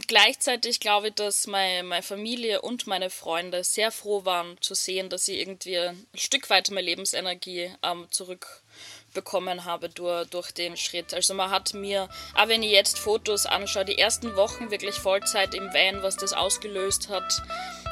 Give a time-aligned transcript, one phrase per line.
[0.00, 4.72] Und gleichzeitig glaube ich, dass meine, meine Familie und meine Freunde sehr froh waren zu
[4.72, 10.78] sehen, dass ich irgendwie ein Stück weit meine Lebensenergie ähm, zurückbekommen habe durch, durch den
[10.78, 11.12] Schritt.
[11.12, 15.54] Also man hat mir, auch wenn ich jetzt Fotos anschaue, die ersten Wochen wirklich Vollzeit
[15.54, 17.30] im Van, was das ausgelöst hat,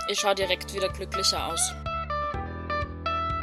[0.08, 1.74] ich schaue direkt wieder glücklicher aus.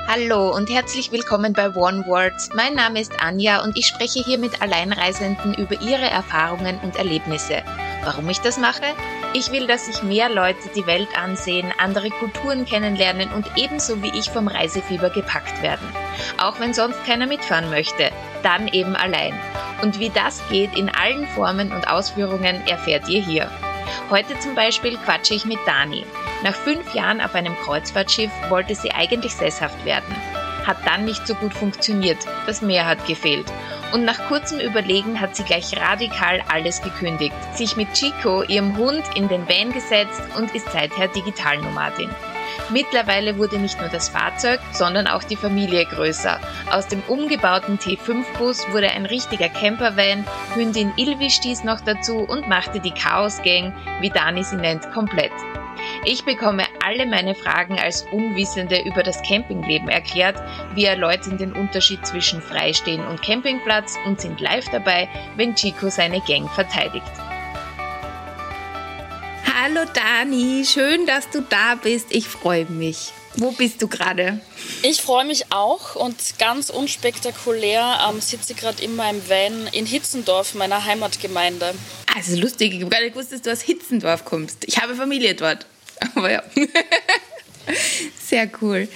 [0.08, 2.50] Hallo und herzlich willkommen bei One Words.
[2.54, 7.64] Mein Name ist Anja und ich spreche hier mit Alleinreisenden über ihre Erfahrungen und Erlebnisse.
[8.04, 8.84] Warum ich das mache?
[9.34, 14.16] Ich will, dass sich mehr Leute die Welt ansehen, andere Kulturen kennenlernen und ebenso wie
[14.18, 15.88] ich vom Reisefieber gepackt werden.
[16.38, 18.12] Auch wenn sonst keiner mitfahren möchte,
[18.44, 19.34] dann eben allein.
[19.82, 23.50] Und wie das geht in allen Formen und Ausführungen erfährt ihr hier.
[24.10, 26.06] Heute zum Beispiel quatsche ich mit Dani.
[26.44, 30.16] Nach fünf Jahren auf einem Kreuzfahrtschiff wollte sie eigentlich sesshaft werden.
[30.66, 32.18] Hat dann nicht so gut funktioniert.
[32.46, 33.46] Das Meer hat gefehlt.
[33.94, 39.04] Und nach kurzem Überlegen hat sie gleich radikal alles gekündigt, sich mit Chico, ihrem Hund,
[39.16, 42.10] in den Van gesetzt und ist seither Digitalnomadin.
[42.70, 46.40] Mittlerweile wurde nicht nur das Fahrzeug, sondern auch die Familie größer.
[46.72, 50.26] Aus dem umgebauten T5-Bus wurde ein richtiger Campervan,
[50.56, 55.34] Hündin Ilvi stieß noch dazu und machte die Chaos Gang, wie Dani sie nennt, komplett.
[56.04, 60.42] Ich bekomme alle meine Fragen als Unwissende über das Campingleben erklärt.
[60.74, 66.22] Wir erläutern den Unterschied zwischen Freistehen und Campingplatz und sind live dabei, wenn Chico seine
[66.22, 67.12] Gang verteidigt.
[69.58, 72.08] Hallo Dani, schön, dass du da bist.
[72.10, 73.14] Ich freue mich.
[73.38, 74.42] Wo bist du gerade?
[74.84, 80.56] Ich freue mich auch und ganz unspektakulär ähm, sitze gerade in meinem Van in Hitzendorf,
[80.56, 81.74] meiner Heimatgemeinde.
[82.14, 84.66] Also lustig, ich habe gar nicht gewusst, dass du aus Hitzendorf kommst.
[84.68, 85.66] Ich habe Familie dort.
[86.16, 86.44] Aber ja.
[88.22, 88.90] Sehr cool.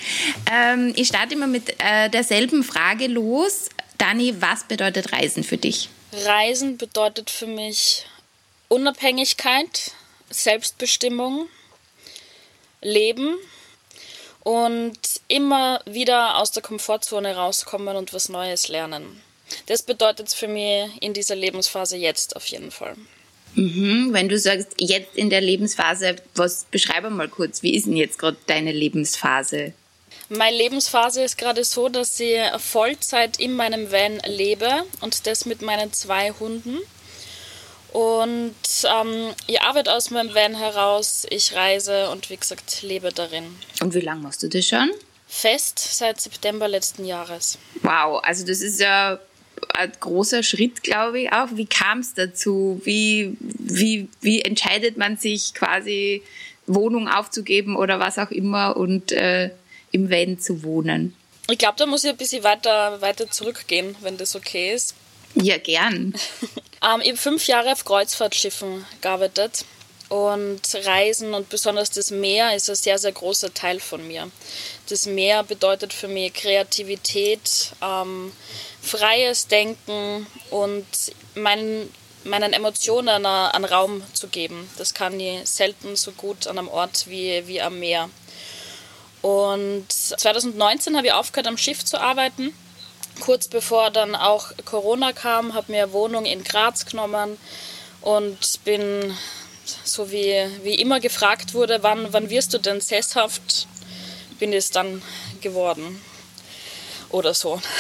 [0.52, 3.70] Ähm, ich starte immer mit äh, derselben Frage los.
[3.98, 5.88] Dani, was bedeutet Reisen für dich?
[6.12, 8.06] Reisen bedeutet für mich
[8.68, 9.94] Unabhängigkeit,
[10.30, 11.48] Selbstbestimmung,
[12.82, 13.36] Leben
[14.42, 19.22] und immer wieder aus der Komfortzone rauskommen und was Neues lernen.
[19.66, 22.96] Das bedeutet es für mich in dieser Lebensphase jetzt auf jeden Fall.
[23.56, 27.96] Mhm, wenn du sagst, jetzt in der Lebensphase, was beschreibe mal kurz, wie ist denn
[27.96, 29.74] jetzt gerade deine Lebensphase?
[30.30, 35.64] Meine Lebensphase ist gerade so, dass ich Vollzeit in meinem Van lebe und das mit
[35.64, 36.78] meinen zwei Hunden.
[37.94, 43.56] Und ähm, ich arbeite aus meinem Van heraus, ich reise und wie gesagt lebe darin.
[43.82, 44.92] Und wie lange machst du das schon?
[45.28, 47.58] Fest seit September letzten Jahres.
[47.82, 49.20] Wow, also das ist ja
[49.74, 51.48] ein großer Schritt, glaube ich, auch.
[51.54, 52.82] Wie kam es dazu?
[52.84, 56.24] Wie, wie, wie entscheidet man sich quasi,
[56.70, 59.50] Wohnung aufzugeben oder was auch immer und äh,
[59.92, 61.16] im Van zu wohnen?
[61.50, 64.94] Ich glaube, da muss ich ein bisschen weiter, weiter zurückgehen, wenn das okay ist.
[65.36, 66.14] Ja, gern.
[66.84, 69.66] ähm, ich habe fünf Jahre auf Kreuzfahrtschiffen gearbeitet
[70.10, 74.30] und Reisen und besonders das Meer ist ein sehr, sehr großer Teil von mir.
[74.90, 78.32] Das Meer bedeutet für mich Kreativität, ähm,
[78.82, 80.86] freies Denken und
[81.36, 84.68] meinen, meinen Emotionen einen Raum zu geben.
[84.78, 88.10] Das kann ich selten so gut an einem Ort wie, wie am Meer.
[89.22, 92.54] Und 2019 habe ich aufgehört, am Schiff zu arbeiten.
[93.20, 97.38] Kurz bevor dann auch Corona kam, habe mir eine Wohnung in Graz genommen
[98.02, 99.14] und bin,
[99.84, 103.68] so wie, wie immer gefragt wurde, wann, wann wirst du denn sesshaft,
[104.40, 105.02] bin es dann
[105.42, 106.02] geworden.
[107.10, 107.62] Oder so.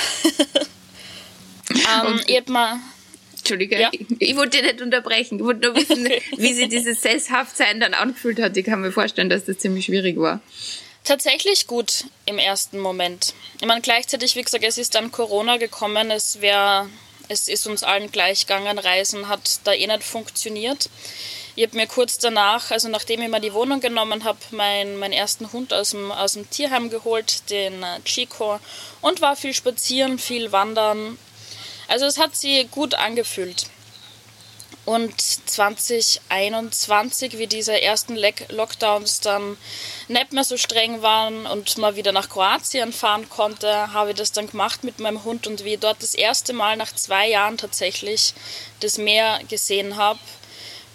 [1.72, 2.80] Ähm, ich hab mal
[3.38, 3.90] Entschuldige, ja.
[3.92, 5.40] ich, ich wollte dich nicht unterbrechen.
[5.40, 6.08] Ich wollte nur wissen,
[6.38, 8.56] wie sich dieses Sesshaftsein dann angefühlt hat.
[8.58, 10.42] Ich kann mir vorstellen, dass das ziemlich schwierig war.
[11.04, 13.34] Tatsächlich gut im ersten Moment.
[13.60, 16.12] Ich meine, gleichzeitig, wie gesagt, es ist dann Corona gekommen.
[16.12, 16.90] Es wäre,
[17.28, 18.78] es ist uns allen gleich gegangen.
[18.78, 20.90] Reisen hat da eh nicht funktioniert.
[21.56, 25.12] Ich habe mir kurz danach, also nachdem ich mir die Wohnung genommen habe, meinen mein
[25.12, 28.60] ersten Hund aus dem, aus dem Tierheim geholt, den äh, Chico,
[29.02, 31.18] und war viel spazieren, viel wandern
[31.90, 33.66] also es hat sie gut angefühlt.
[34.90, 38.18] Und 2021, wie diese ersten
[38.50, 39.56] Lockdowns dann
[40.08, 44.32] nicht mehr so streng waren und man wieder nach Kroatien fahren konnte, habe ich das
[44.32, 47.60] dann gemacht mit meinem Hund und wie ich dort das erste Mal nach zwei Jahren
[47.60, 48.34] tatsächlich
[48.80, 50.18] das Meer gesehen habe,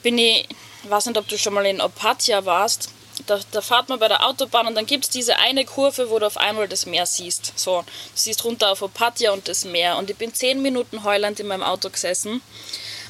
[0.02, 0.48] bin ich,
[0.88, 2.88] weiß nicht, ob du schon mal in Opatia warst,
[3.26, 6.18] da, da fahrt man bei der Autobahn und dann gibt es diese eine Kurve, wo
[6.18, 7.56] du auf einmal das Meer siehst.
[7.56, 9.98] So, du siehst runter auf Opatia und das Meer.
[9.98, 12.42] Und ich bin zehn Minuten heulend in meinem Auto gesessen,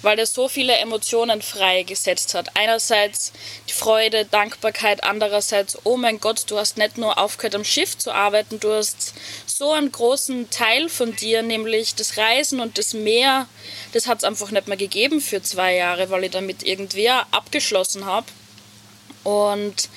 [0.04, 2.56] weil er so viele Emotionen freigesetzt hat.
[2.56, 3.32] Einerseits
[3.68, 8.12] die Freude, Dankbarkeit, andererseits, oh mein Gott, du hast nicht nur aufgehört am Schiff zu
[8.12, 9.14] arbeiten, du hast
[9.46, 13.48] so einen großen Teil von dir, nämlich das Reisen und das Meer,
[13.92, 18.04] das hat es einfach nicht mehr gegeben für zwei Jahre, weil ich damit irgendwer abgeschlossen
[18.04, 18.26] habe.
[19.24, 19.88] Und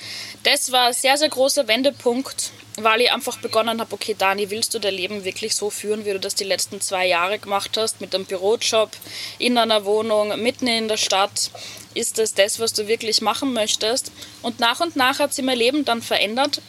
[0.42, 4.72] das war ein sehr, sehr großer Wendepunkt, weil ich einfach begonnen habe, okay, Dani, willst
[4.74, 8.00] du dein Leben wirklich so führen, wie du das die letzten zwei Jahre gemacht hast,
[8.00, 8.90] mit einem Bürojob,
[9.38, 11.50] in einer Wohnung, mitten in der Stadt?
[11.94, 14.12] Ist das das, was du wirklich machen möchtest?
[14.42, 16.62] Und nach und nach hat sich mein Leben dann verändert,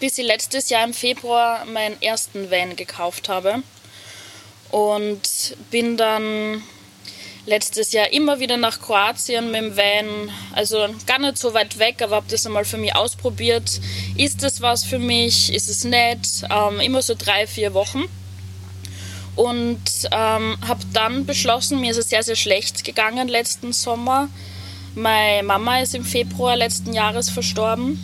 [0.00, 3.62] bis ich letztes Jahr im Februar meinen ersten Van gekauft habe.
[4.70, 6.62] Und bin dann
[7.46, 10.30] letztes Jahr immer wieder nach Kroatien mit dem Van.
[10.52, 13.80] Also gar nicht so weit weg, aber habe das einmal für mich ausprobiert.
[14.16, 15.52] Ist das was für mich?
[15.54, 16.26] Ist es nett?
[16.50, 18.04] Ähm, immer so drei, vier Wochen.
[19.36, 24.28] Und ähm, habe dann beschlossen, mir ist es sehr, sehr schlecht gegangen letzten Sommer.
[24.94, 28.02] Meine Mama ist im Februar letzten Jahres verstorben.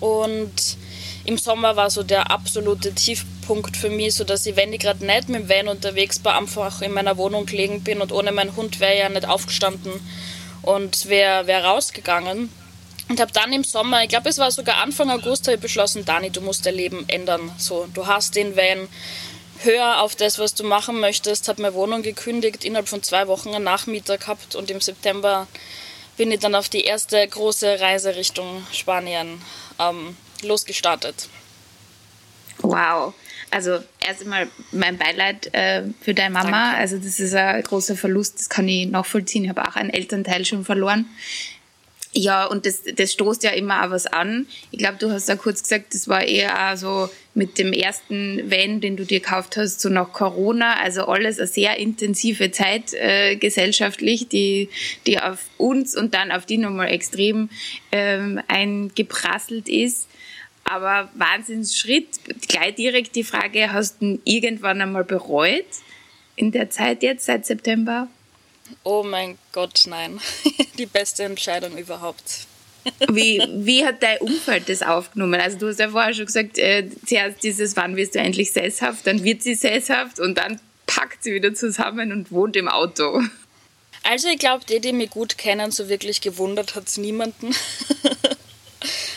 [0.00, 0.76] Und
[1.24, 3.35] im Sommer war so der absolute Tiefpunkt
[3.76, 6.82] für mich, so dass ich, wenn ich gerade nicht mit dem Van unterwegs war, einfach
[6.82, 9.92] in meiner Wohnung gelegen bin und ohne meinen Hund wäre ja nicht aufgestanden
[10.62, 12.50] und wäre wär rausgegangen.
[13.08, 16.04] Und habe dann im Sommer, ich glaube, es war sogar Anfang August, habe ich beschlossen,
[16.04, 17.52] Dani, du musst dein Leben ändern.
[17.56, 18.88] So, du hast den Van,
[19.60, 21.48] hör auf das, was du machen möchtest.
[21.48, 25.46] Habe meine Wohnung gekündigt, innerhalb von zwei Wochen einen Nachmieter gehabt und im September
[26.16, 29.40] bin ich dann auf die erste große Reise Richtung Spanien
[29.78, 31.28] ähm, losgestartet.
[32.58, 33.14] Wow.
[33.56, 36.72] Also erst einmal mein Beileid äh, für deine Mama.
[36.72, 36.76] Danke.
[36.76, 39.44] Also das ist ein großer Verlust, das kann ich nachvollziehen.
[39.44, 41.06] Ich habe auch einen Elternteil schon verloren.
[42.12, 44.46] Ja, und das, das stoßt ja immer auch was an.
[44.72, 48.50] Ich glaube, du hast ja kurz gesagt, das war eher auch so mit dem ersten
[48.50, 50.74] Van, den du dir gekauft hast, so nach Corona.
[50.82, 54.68] Also alles eine sehr intensive Zeit äh, gesellschaftlich, die,
[55.06, 57.48] die auf uns und dann auf die nochmal extrem
[57.90, 60.08] ähm, eingeprasselt ist.
[60.66, 62.08] Aber Wahnsinnsschritt.
[62.48, 65.64] Gleich direkt die Frage, hast du irgendwann einmal bereut
[66.34, 68.08] in der Zeit jetzt, seit September?
[68.82, 70.20] Oh mein Gott, nein.
[70.78, 72.46] die beste Entscheidung überhaupt.
[73.08, 75.40] wie, wie hat dein Umfeld das aufgenommen?
[75.40, 79.06] Also du hast ja vorher schon gesagt, äh, zuerst dieses, wann wirst du endlich sesshaft,
[79.06, 83.22] dann wird sie sesshaft und dann packt sie wieder zusammen und wohnt im Auto.
[84.02, 87.54] Also ich glaube, die, die mich gut kennen, so wirklich gewundert hat es niemanden.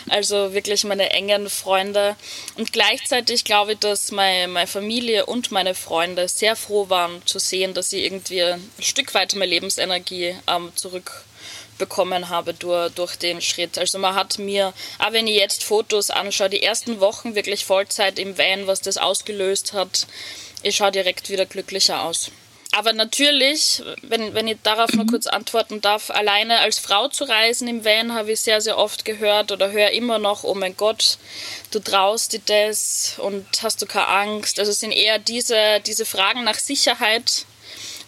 [0.08, 2.16] also wirklich meine engen Freunde.
[2.56, 7.38] Und gleichzeitig glaube ich, dass meine, meine Familie und meine Freunde sehr froh waren zu
[7.38, 13.40] sehen, dass ich irgendwie ein Stück weit meine Lebensenergie ähm, zurückbekommen habe durch, durch den
[13.40, 13.78] Schritt.
[13.78, 18.18] Also man hat mir, auch wenn ich jetzt Fotos anschaue, die ersten Wochen wirklich Vollzeit
[18.18, 20.06] im Van, was das ausgelöst hat,
[20.62, 22.30] ich schaue direkt wieder glücklicher aus.
[22.72, 27.66] Aber natürlich, wenn, wenn ich darauf noch kurz antworten darf, alleine als Frau zu reisen
[27.66, 31.18] im Van habe ich sehr, sehr oft gehört oder höre immer noch, oh mein Gott,
[31.72, 34.60] du traust dir das und hast du keine Angst.
[34.60, 37.44] Also es sind eher diese, diese Fragen nach Sicherheit,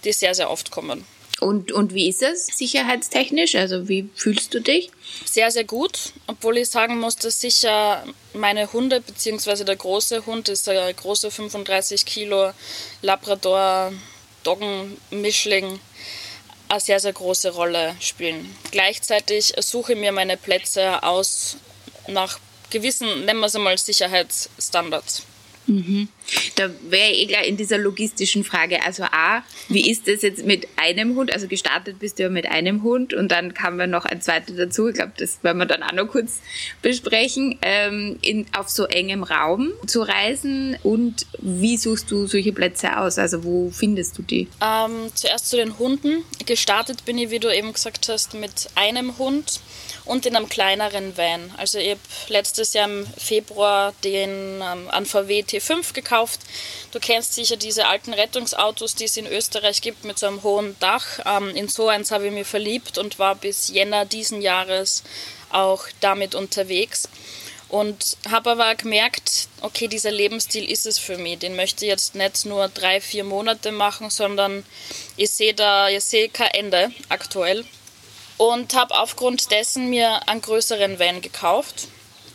[0.05, 1.05] die sehr, sehr oft kommen.
[1.41, 3.57] Und, und wie ist es sicherheitstechnisch?
[3.57, 4.93] Also wie fühlst du dich?
[5.25, 6.13] Sehr, sehr gut.
[6.29, 11.33] Obwohl ich sagen muss, dass sicher meine Hunde, beziehungsweise der große Hund ist ein großer
[11.33, 12.53] 35 Kilo
[13.03, 13.93] Labrador
[14.43, 15.81] Doggenmischling
[16.69, 18.57] eine sehr, sehr große Rolle spielen.
[18.71, 21.57] Gleichzeitig suche ich mir meine Plätze aus
[22.09, 22.39] nach
[22.71, 25.25] gewissen, nennen wir es einmal, Sicherheitsstandards.
[25.67, 26.09] Mhm.
[26.57, 28.85] Da wäre ich eh gleich in dieser logistischen Frage.
[28.85, 31.33] Also A, wie ist das jetzt mit einem Hund?
[31.33, 34.53] Also gestartet bist du ja mit einem Hund und dann kam ja noch ein zweiter
[34.55, 34.89] dazu.
[34.89, 36.41] Ich glaube, das werden wir dann auch noch kurz
[36.81, 37.59] besprechen.
[37.63, 43.19] Ähm, in, auf so engem Raum zu reisen und wie suchst du solche Plätze aus?
[43.19, 44.49] Also wo findest du die?
[44.61, 46.25] Ähm, zuerst zu den Hunden.
[46.47, 49.61] Gestartet bin ich, wie du eben gesagt hast, mit einem Hund
[50.05, 51.53] und in einem kleineren Van.
[51.57, 56.41] Also ich habe letztes Jahr im Februar den ähm, an VW T5 gekauft.
[56.91, 60.77] Du kennst sicher diese alten Rettungsautos, die es in Österreich gibt mit so einem hohen
[60.81, 61.07] Dach.
[61.25, 65.03] Ähm, in so eins habe ich mich verliebt und war bis Jänner diesen Jahres
[65.51, 67.09] auch damit unterwegs.
[67.69, 71.39] Und habe aber gemerkt, okay, dieser Lebensstil ist es für mich.
[71.39, 74.63] Den möchte ich jetzt nicht nur drei, vier Monate machen, sondern
[75.17, 77.65] ich sehe da, ich sehe kein Ende aktuell
[78.43, 81.87] und habe aufgrund dessen mir einen größeren Van gekauft.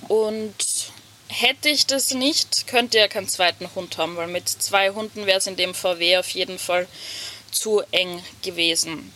[0.07, 0.55] Und
[1.27, 5.39] hätte ich das nicht, könnte er keinen zweiten Hund haben, weil mit zwei Hunden wäre
[5.39, 6.87] es in dem VW auf jeden Fall
[7.51, 9.11] zu eng gewesen.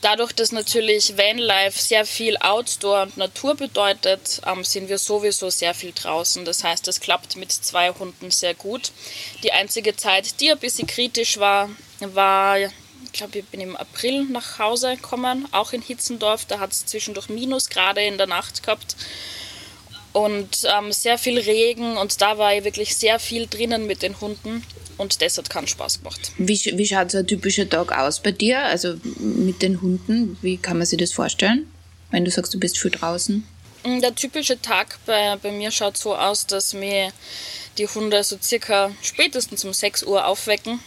[0.00, 5.72] Dadurch, dass natürlich Vanlife sehr viel Outdoor und Natur bedeutet, ähm, sind wir sowieso sehr
[5.72, 6.44] viel draußen.
[6.44, 8.90] Das heißt, es klappt mit zwei Hunden sehr gut.
[9.44, 12.58] Die einzige Zeit, die ein bisschen kritisch war, war
[13.12, 16.46] ich glaube, ich bin im April nach Hause gekommen, auch in Hitzendorf.
[16.46, 18.96] Da hat es zwischendurch Minusgrade in der Nacht gehabt
[20.14, 24.20] und ähm, sehr viel Regen und da war ich wirklich sehr viel drinnen mit den
[24.20, 24.62] Hunden
[24.98, 26.32] und das hat keinen Spaß gemacht.
[26.38, 30.36] Wie, wie schaut so ein typischer Tag aus bei dir, also mit den Hunden?
[30.42, 31.70] Wie kann man sich das vorstellen,
[32.10, 33.46] wenn du sagst, du bist viel draußen?
[33.84, 37.10] Mm, der typische Tag bei, bei mir schaut so aus, dass mir
[37.78, 40.80] die Hunde so circa spätestens um 6 Uhr aufwecken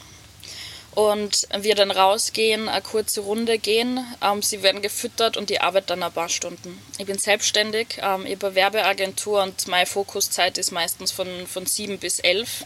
[0.96, 4.00] und wir dann rausgehen, eine kurze Runde gehen.
[4.22, 6.82] Ähm, sie werden gefüttert und die Arbeit dann ein paar Stunden.
[6.98, 12.20] Ich bin selbstständig, ähm, über Werbeagentur und meine Fokuszeit ist meistens von, von 7 bis
[12.20, 12.66] 11.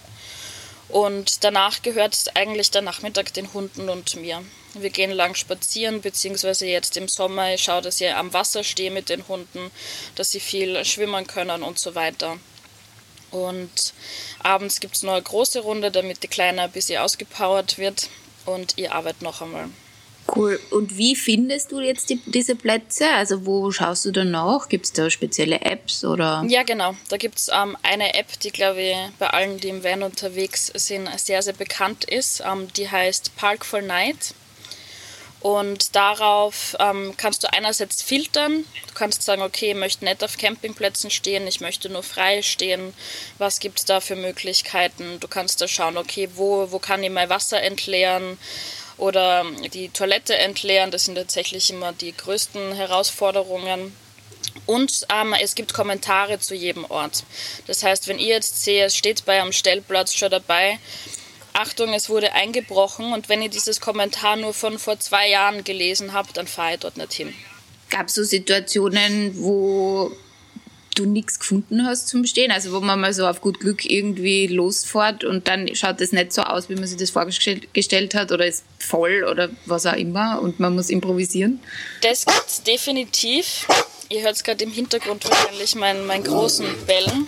[0.89, 4.43] Und danach gehört eigentlich der Nachmittag den Hunden und mir.
[4.74, 7.53] Wir gehen lang spazieren, beziehungsweise jetzt im Sommer.
[7.53, 9.71] Ich schaue, dass ich am Wasser stehe mit den Hunden,
[10.15, 12.38] dass sie viel schwimmen können und so weiter.
[13.31, 13.93] Und
[14.39, 18.09] abends gibt es noch eine große Runde, damit die Kleine ein bisschen ausgepowert wird
[18.45, 19.69] und ihr arbeitet noch einmal.
[20.36, 20.59] Cool.
[20.69, 23.09] Und wie findest du jetzt die, diese Plätze?
[23.09, 24.69] Also wo schaust du da nach?
[24.69, 26.43] Gibt es da spezielle Apps oder?
[26.48, 26.95] Ja, genau.
[27.09, 30.71] Da gibt es ähm, eine App, die, glaube ich, bei allen, die im Van unterwegs
[30.75, 32.41] sind, sehr, sehr bekannt ist.
[32.45, 34.36] Ähm, die heißt Park for Night.
[35.41, 38.65] Und darauf ähm, kannst du einerseits filtern.
[38.88, 42.93] Du kannst sagen, okay, ich möchte nicht auf Campingplätzen stehen, ich möchte nur frei stehen.
[43.38, 45.19] Was gibt es da für Möglichkeiten?
[45.22, 48.38] Du kannst da schauen, okay, wo, wo kann ich mein Wasser entleeren
[48.98, 50.91] oder die Toilette entleeren.
[50.91, 53.96] Das sind tatsächlich immer die größten Herausforderungen.
[54.65, 57.24] Und ähm, es gibt Kommentare zu jedem Ort.
[57.67, 60.79] Das heißt, wenn ihr jetzt seht, es steht bei einem Stellplatz schon dabei,
[61.53, 66.13] Achtung, es wurde eingebrochen und wenn ihr dieses Kommentar nur von vor zwei Jahren gelesen
[66.13, 67.34] habt, dann fahre ich dort nicht hin.
[67.89, 70.12] Gab es so Situationen, wo
[70.96, 72.51] du nichts gefunden hast zum Stehen?
[72.51, 76.34] Also wo man mal so auf gut Glück irgendwie losfährt und dann schaut es nicht
[76.34, 80.41] so aus, wie man sich das vorgestellt hat oder ist voll oder was auch immer
[80.41, 81.60] und man muss improvisieren?
[82.01, 83.68] Das gibt's definitiv.
[84.10, 87.27] Ihr hört es gerade im Hintergrund wahrscheinlich meinen, meinen großen Bellen.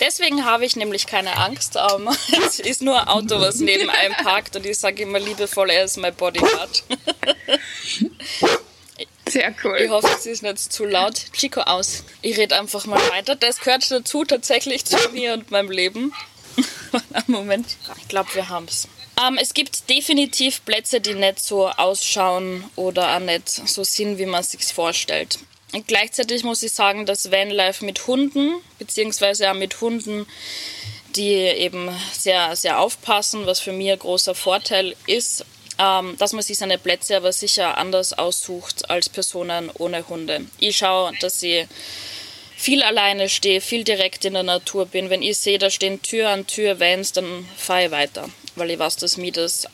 [0.00, 1.76] Deswegen habe ich nämlich keine Angst.
[1.76, 2.08] Um,
[2.46, 5.84] es ist nur ein Auto, was neben einem parkt und ich sage immer liebevoll, er
[5.84, 6.84] ist mein Bodyguard.
[9.28, 9.78] Sehr cool.
[9.80, 11.32] Ich hoffe, es ist nicht zu laut.
[11.32, 12.04] Chico aus.
[12.22, 13.34] Ich rede einfach mal weiter.
[13.34, 16.12] Das gehört dazu tatsächlich zu mir und meinem Leben.
[17.26, 17.66] Moment.
[17.98, 18.86] Ich glaube, wir haben es.
[19.20, 24.26] Ähm, es gibt definitiv Plätze, die nicht so ausschauen oder auch nicht so sind, wie
[24.26, 25.38] man es sich vorstellt.
[25.86, 30.26] Gleichzeitig muss ich sagen, dass Vanlife mit Hunden, beziehungsweise auch mit Hunden,
[31.16, 35.44] die eben sehr, sehr aufpassen, was für mich ein großer Vorteil ist,
[35.78, 40.46] ähm, dass man sich seine Plätze aber sicher anders aussucht als Personen ohne Hunde.
[40.58, 41.66] Ich schaue, dass ich
[42.56, 45.10] viel alleine stehe, viel direkt in der Natur bin.
[45.10, 48.78] Wenn ich sehe, da stehen Tür an Tür Vans, dann fahre ich weiter, weil ich
[48.78, 49.66] weiß, dass mir das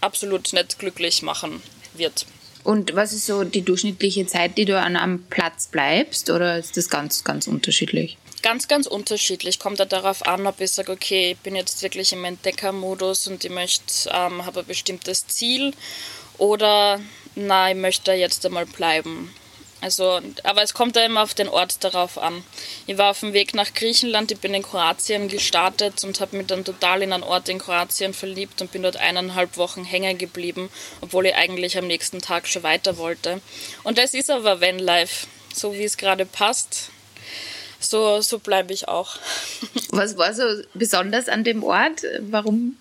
[0.00, 1.62] absolut nicht glücklich machen
[1.94, 2.26] wird.
[2.64, 6.30] Und was ist so die durchschnittliche Zeit, die du an einem Platz bleibst?
[6.30, 8.16] Oder ist das ganz, ganz unterschiedlich?
[8.42, 9.58] Ganz, ganz unterschiedlich.
[9.58, 13.44] Kommt da darauf an, ob ich sage, okay, ich bin jetzt wirklich im Entdeckermodus und
[13.44, 15.72] ich möchte, ähm, habe ein bestimmtes Ziel.
[16.38, 17.00] Oder
[17.34, 19.32] nein, ich möchte jetzt einmal bleiben.
[19.82, 22.44] Also, aber es kommt da immer auf den Ort darauf an.
[22.86, 26.46] Ich war auf dem Weg nach Griechenland, ich bin in Kroatien gestartet und habe mich
[26.46, 30.70] dann total in einen Ort in Kroatien verliebt und bin dort eineinhalb Wochen hängen geblieben,
[31.00, 33.40] obwohl ich eigentlich am nächsten Tag schon weiter wollte.
[33.82, 36.90] Und das ist aber Vanlife, so wie es gerade passt.
[37.80, 39.16] So, so bleibe ich auch.
[39.90, 42.02] Was war so besonders an dem Ort?
[42.20, 42.76] Warum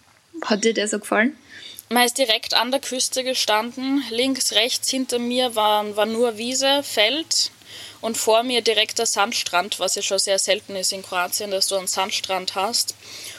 [0.46, 1.36] hat dir der so gefallen?
[1.92, 4.02] Man ist direkt an der Küste gestanden.
[4.12, 7.52] Links, rechts hinter mir war, war nur Wiese, Feld
[8.00, 11.68] und vor mir direkt der Sandstrand, was ja schon sehr selten ist in Kroatien, dass
[11.68, 12.96] du einen Sandstrand hast.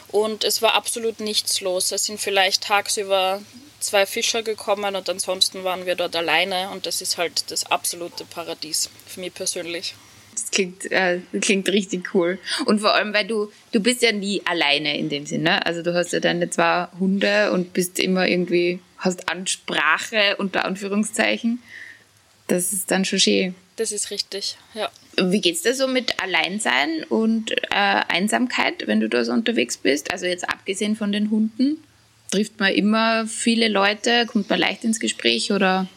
[0.09, 1.93] Und es war absolut nichts los.
[1.93, 3.41] Es sind vielleicht tagsüber
[3.81, 8.27] zwei Fischer gekommen und ansonsten waren wir dort alleine und das ist halt das absolute
[8.27, 9.95] Paradies für mich persönlich.
[10.53, 12.39] Klingt, äh, klingt richtig cool.
[12.67, 15.45] Und vor allem, weil du, du bist ja nie alleine in dem Sinne.
[15.45, 15.67] Ne?
[15.67, 21.61] Also du hast ja deine zwei Hunde und bist immer irgendwie, hast Ansprache unter Anführungszeichen.
[22.49, 23.55] Das ist dann schon schön.
[23.77, 24.91] Das ist richtig, ja.
[25.17, 30.13] Wie geht's dir so mit Alleinsein und äh, Einsamkeit, wenn du da so unterwegs bist?
[30.13, 31.83] Also jetzt abgesehen von den Hunden,
[32.31, 35.89] trifft man immer viele Leute, kommt man leicht ins Gespräch oder?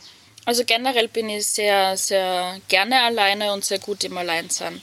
[0.46, 4.80] Also generell bin ich sehr, sehr gerne alleine und sehr gut im Alleinsein.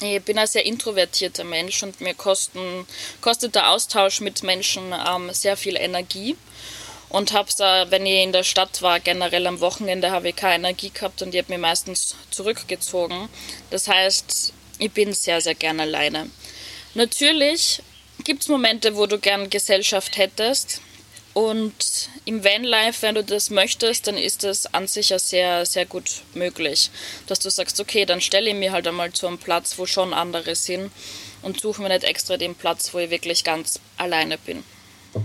[0.00, 2.86] Ich bin ein sehr introvertierter Mensch und mir kosten,
[3.20, 6.36] kostet der Austausch mit Menschen ähm, sehr viel Energie.
[7.10, 10.54] Und hab's da, wenn ich in der Stadt war, generell am Wochenende habe ich keine
[10.54, 13.28] Energie gehabt und ich habe mich meistens zurückgezogen.
[13.68, 16.30] Das heißt, ich bin sehr, sehr gerne alleine.
[16.94, 17.82] Natürlich
[18.24, 20.80] gibt es Momente, wo du gern Gesellschaft hättest,
[21.34, 25.86] Und im Vanlife, wenn du das möchtest, dann ist das an sich ja sehr, sehr
[25.86, 26.90] gut möglich.
[27.26, 30.12] Dass du sagst, okay, dann stelle ich mir halt einmal zu einem Platz, wo schon
[30.12, 30.90] andere sind
[31.40, 34.62] und suche mir nicht extra den Platz, wo ich wirklich ganz alleine bin.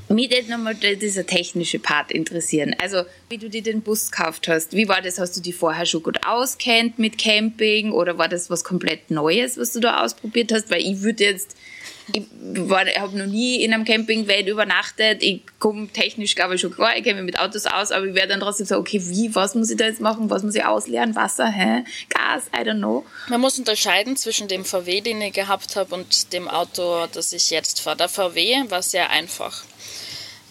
[0.09, 2.75] Mich würde nochmal dieser technische Part interessieren.
[2.81, 4.73] Also, wie du dir den Bus gekauft hast.
[4.73, 5.17] Wie war das?
[5.17, 9.57] Hast du die vorher schon gut auskennt mit Camping oder war das was komplett Neues,
[9.57, 10.69] was du da ausprobiert hast?
[10.69, 11.55] Weil ich würde jetzt
[12.13, 15.21] ich, habe noch nie in einem Campingvan übernachtet.
[15.21, 16.95] Ich komme technisch, glaube ich, schon klar.
[16.95, 19.55] Ich kenne mich mit Autos aus, aber ich werde dann trotzdem sagen, okay, wie, was
[19.55, 20.29] muss ich da jetzt machen?
[20.29, 21.15] Was muss ich ausleeren?
[21.15, 21.83] Wasser, hä?
[22.09, 23.05] Gas, I don't know.
[23.29, 27.49] Man muss unterscheiden zwischen dem VW, den ich gehabt habe, und dem Auto, das ich
[27.49, 27.97] jetzt fahre.
[27.97, 29.63] Der VW war sehr einfach.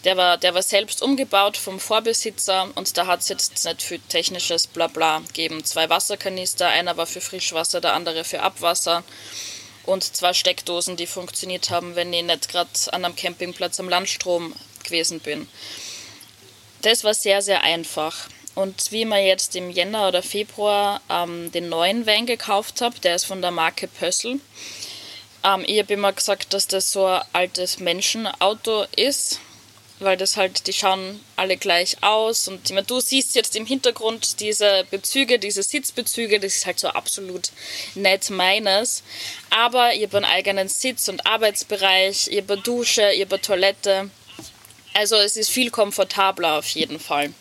[0.05, 3.99] Der war, der war selbst umgebaut vom Vorbesitzer und da hat es jetzt nicht viel
[4.09, 5.65] technisches Blabla gegeben.
[5.65, 9.03] Zwei Wasserkanister, einer war für Frischwasser, der andere für Abwasser
[9.87, 14.55] und zwei Steckdosen, die funktioniert haben, wenn ich nicht gerade an einem Campingplatz am Landstrom
[14.85, 15.49] gewesen bin.
[16.83, 18.29] Das war sehr, sehr einfach.
[18.55, 23.17] Und wie man jetzt im Jänner oder Februar ähm, den neuen Van gekauft habe, der
[23.17, 24.41] ist von der Marke Pössl.
[25.45, 29.41] Ähm, ich habe immer gesagt, dass das so ein altes Menschenauto ist
[29.99, 34.41] weil das halt, die schauen alle gleich aus und meine, du siehst jetzt im Hintergrund
[34.41, 37.51] diese Bezüge, diese Sitzbezüge, das ist halt so absolut
[37.95, 39.03] nett meines.
[39.51, 44.11] Aber ihr habt einen eigenen Sitz- und Arbeitsbereich, ihr habt Dusche, ihr habt Toilette.
[44.95, 47.33] Also es ist viel komfortabler auf jeden Fall.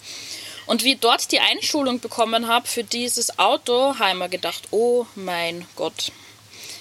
[0.65, 4.63] Und wie ich dort die Einschulung bekommen habe für dieses Auto, habe ich mir gedacht,
[4.71, 6.11] oh mein Gott,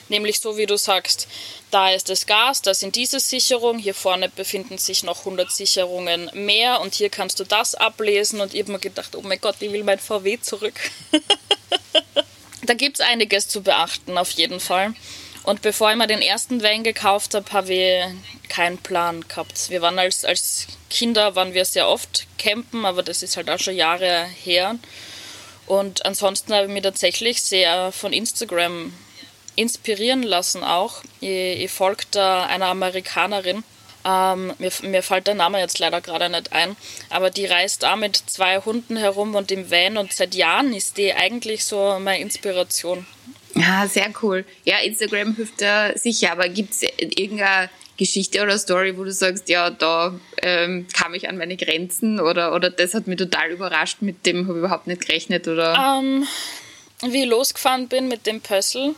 [0.09, 1.29] Nämlich so wie du sagst,
[1.71, 6.31] da ist das Gas, da sind diese Sicherungen, hier vorne befinden sich noch 100 Sicherungen
[6.35, 8.41] mehr und hier kannst du das ablesen.
[8.41, 10.75] Und ich habe mir gedacht, oh mein Gott, ich will mein VW zurück.
[12.67, 14.95] da gibt es einiges zu beachten, auf jeden Fall.
[15.45, 19.69] Und bevor ich mir den ersten Van gekauft habe, habe ich keinen Plan gehabt.
[19.69, 23.59] Wir waren als, als Kinder, waren wir sehr oft campen, aber das ist halt auch
[23.59, 24.77] schon Jahre her.
[25.67, 28.93] Und ansonsten habe ich mich tatsächlich sehr von Instagram
[29.57, 31.03] inspirieren lassen auch.
[31.21, 31.29] Ich,
[31.65, 33.63] ich folge da einer Amerikanerin.
[34.07, 36.77] Ähm, mir, mir fällt der Name jetzt leider gerade nicht ein,
[37.09, 40.99] aber die reist da mit zwei Hunden herum und im Van und seit Jahren ist
[40.99, 43.07] die eigentlich so meine Inspiration.
[43.55, 44.45] Ja, sehr cool.
[44.65, 49.49] Ja, Instagram hilft da sicher, aber gibt es irgendeine Geschichte oder Story, wo du sagst,
[49.49, 53.99] ja, da ähm, kam ich an meine Grenzen oder, oder das hat mich total überrascht,
[54.01, 55.47] mit dem habe ich überhaupt nicht gerechnet?
[55.47, 56.01] Oder?
[56.03, 56.27] Ähm,
[57.03, 58.95] wie ich losgefahren bin mit dem Pössl,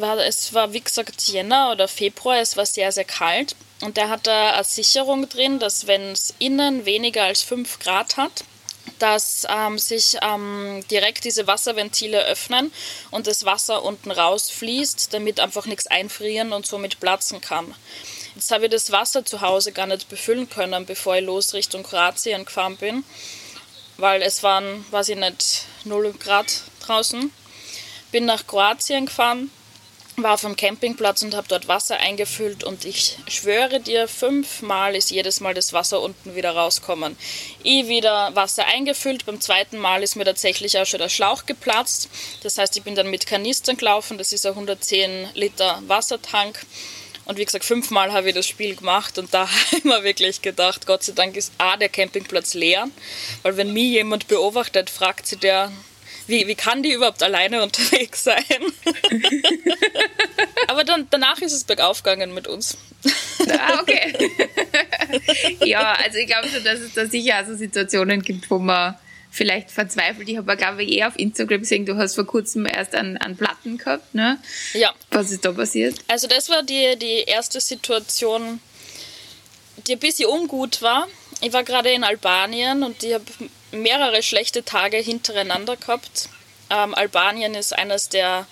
[0.00, 3.54] war, es war wie gesagt Jänner oder Februar, es war sehr, sehr kalt.
[3.80, 8.16] Und der hat da eine Sicherung drin, dass wenn es innen weniger als 5 Grad
[8.16, 8.44] hat,
[8.98, 12.72] dass ähm, sich ähm, direkt diese Wasserventile öffnen
[13.10, 17.74] und das Wasser unten rausfließt, damit einfach nichts einfrieren und somit platzen kann.
[18.34, 21.82] Jetzt habe ich das Wasser zu Hause gar nicht befüllen können, bevor ich los Richtung
[21.82, 23.04] Kroatien gefahren bin,
[23.96, 27.32] weil es waren, weiß ich nicht, 0 Grad draußen.
[28.10, 29.50] Bin nach Kroatien gefahren,
[30.22, 35.40] war dem Campingplatz und habe dort Wasser eingefüllt und ich schwöre dir, fünfmal ist jedes
[35.40, 37.16] Mal das Wasser unten wieder rauskommen.
[37.62, 42.08] Ich wieder Wasser eingefüllt, beim zweiten Mal ist mir tatsächlich auch schon der Schlauch geplatzt.
[42.42, 46.60] Das heißt, ich bin dann mit Kanistern gelaufen, das ist ein 110 Liter Wassertank.
[47.28, 50.40] Und wie gesagt, fünfmal habe ich das Spiel gemacht und da habe ich mir wirklich
[50.40, 52.88] gedacht, Gott sei Dank ist A, der Campingplatz leer,
[53.42, 55.70] weil wenn mich jemand beobachtet, fragt sie der,
[56.28, 58.44] wie, wie kann die überhaupt alleine unterwegs sein?
[60.68, 62.76] Aber dann, danach ist es bergauf gegangen mit uns.
[63.48, 64.12] Ah, okay.
[65.64, 68.96] ja, also ich glaube schon, dass es da sicher also Situationen gibt, wo man
[69.30, 70.28] vielleicht verzweifelt.
[70.28, 73.36] Ich habe, glaube ich, eh auf Instagram gesehen, du hast vor kurzem erst einen, einen
[73.36, 74.38] Platten gehabt, ne?
[74.74, 74.92] Ja.
[75.10, 75.96] Was ist da passiert?
[76.08, 78.60] Also das war die, die erste Situation,
[79.86, 81.08] die ein bisschen ungut war.
[81.40, 83.24] Ich war gerade in Albanien und ich habe
[83.70, 86.28] mehrere schlechte Tage hintereinander gehabt.
[86.70, 88.46] Ähm, Albanien ist eines der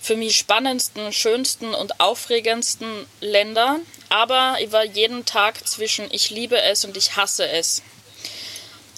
[0.00, 3.80] für mich spannendsten, schönsten und aufregendsten Länder.
[4.10, 7.82] Aber ich war jeden Tag zwischen ich liebe es und ich hasse es.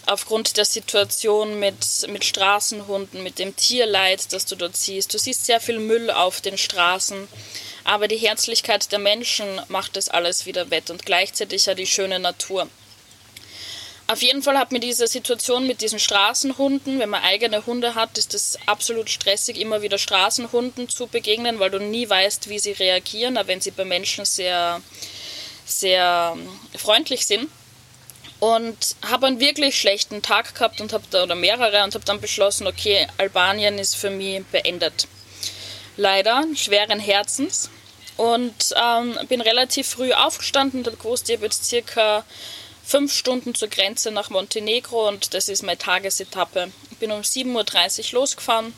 [0.06, 5.14] Aufgrund der Situation mit, mit Straßenhunden, mit dem Tierleid, das du dort siehst.
[5.14, 7.28] Du siehst sehr viel Müll auf den Straßen.
[7.84, 12.18] Aber die Herzlichkeit der Menschen macht das alles wieder wett und gleichzeitig ja die schöne
[12.18, 12.68] Natur.
[14.08, 18.16] Auf jeden Fall hat mir diese Situation mit diesen Straßenhunden, wenn man eigene Hunde hat,
[18.16, 22.72] ist es absolut stressig, immer wieder Straßenhunden zu begegnen, weil du nie weißt, wie sie
[22.72, 24.80] reagieren, aber wenn sie bei Menschen sehr,
[25.64, 26.36] sehr
[26.76, 27.50] freundlich sind.
[28.38, 32.20] Und habe einen wirklich schlechten Tag gehabt und habe da, oder mehrere, und habe dann
[32.20, 35.08] beschlossen, okay, Albanien ist für mich beendet.
[35.96, 37.70] Leider, schweren Herzens.
[38.16, 42.24] Und ähm, bin relativ früh aufgestanden und habe gewusst, ich habe jetzt circa
[42.86, 46.70] fünf Stunden zur Grenze nach Montenegro und das ist meine Tagesetappe.
[46.92, 48.72] Ich bin um 7.30 Uhr losgefahren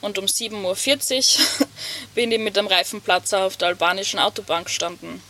[0.00, 1.66] und um 7.40 Uhr
[2.14, 5.20] bin ich mit dem Reifenplatzer auf der albanischen Autobahn gestanden.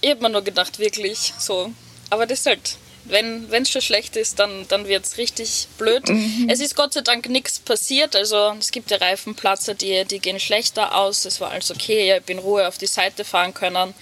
[0.00, 1.70] Ich habe mir nur gedacht, wirklich so.
[2.08, 6.08] Aber das ist halt, wenn es schon schlecht ist, dann, dann wird es richtig blöd.
[6.08, 6.48] Mhm.
[6.50, 8.16] Es ist Gott sei Dank nichts passiert.
[8.16, 11.24] Also es gibt ja Reifenplatzer, die, die gehen schlechter aus.
[11.26, 12.06] Es war alles okay.
[12.06, 13.94] Ich habe in Ruhe auf die Seite fahren können.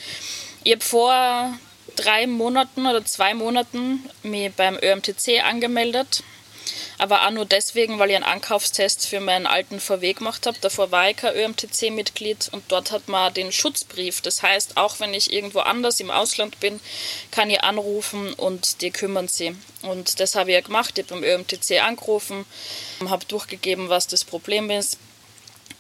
[0.65, 1.59] Ich habe vor
[1.97, 6.23] drei Monaten oder zwei Monaten mich beim ÖMTC angemeldet
[6.99, 10.57] aber auch nur deswegen, weil ich einen Ankaufstest für meinen alten VW gemacht habe.
[10.61, 14.21] Davor war ich kein ÖMTC-Mitglied und dort hat man den Schutzbrief.
[14.21, 16.81] Das heißt, auch wenn ich irgendwo anders im Ausland bin,
[17.31, 19.57] kann ich anrufen und die kümmern sie.
[19.83, 20.99] Und das habe ich ja gemacht.
[20.99, 22.45] Ich habe beim ÖMTC angerufen,
[23.05, 24.99] habe durchgegeben, was das Problem ist.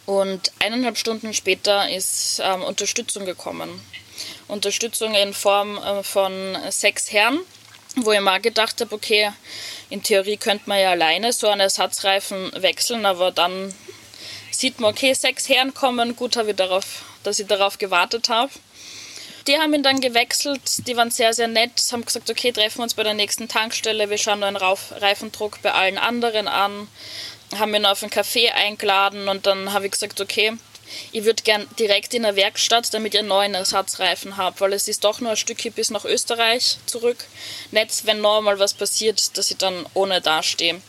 [0.07, 3.81] Und eineinhalb Stunden später ist ähm, Unterstützung gekommen.
[4.49, 7.41] Unterstützung in Form äh, von sechs Herren,
[7.97, 9.33] wo ich mal gedacht habe, okay,
[9.91, 13.75] in Theorie könnte man ja alleine so einen Ersatzreifen wechseln, aber dann
[14.51, 18.51] sieht man, okay, sechs Herren kommen, gut, habe ich darauf, dass ich darauf gewartet habe.
[19.47, 22.85] Die haben ihn dann gewechselt, die waren sehr, sehr nett, haben gesagt, okay, treffen wir
[22.85, 26.87] uns bei der nächsten Tankstelle, wir schauen einen Reifendruck bei allen anderen an,
[27.59, 30.53] haben ihn auf einen Café eingeladen und dann habe ich gesagt, okay,
[31.13, 34.89] ich würde gern direkt in der Werkstatt, damit ich einen neuen Ersatzreifen habe, weil es
[34.89, 37.25] ist doch nur ein Stückchen bis nach Österreich zurück.
[37.71, 40.81] Nicht, wenn noch mal was passiert, dass ich dann ohne dastehe.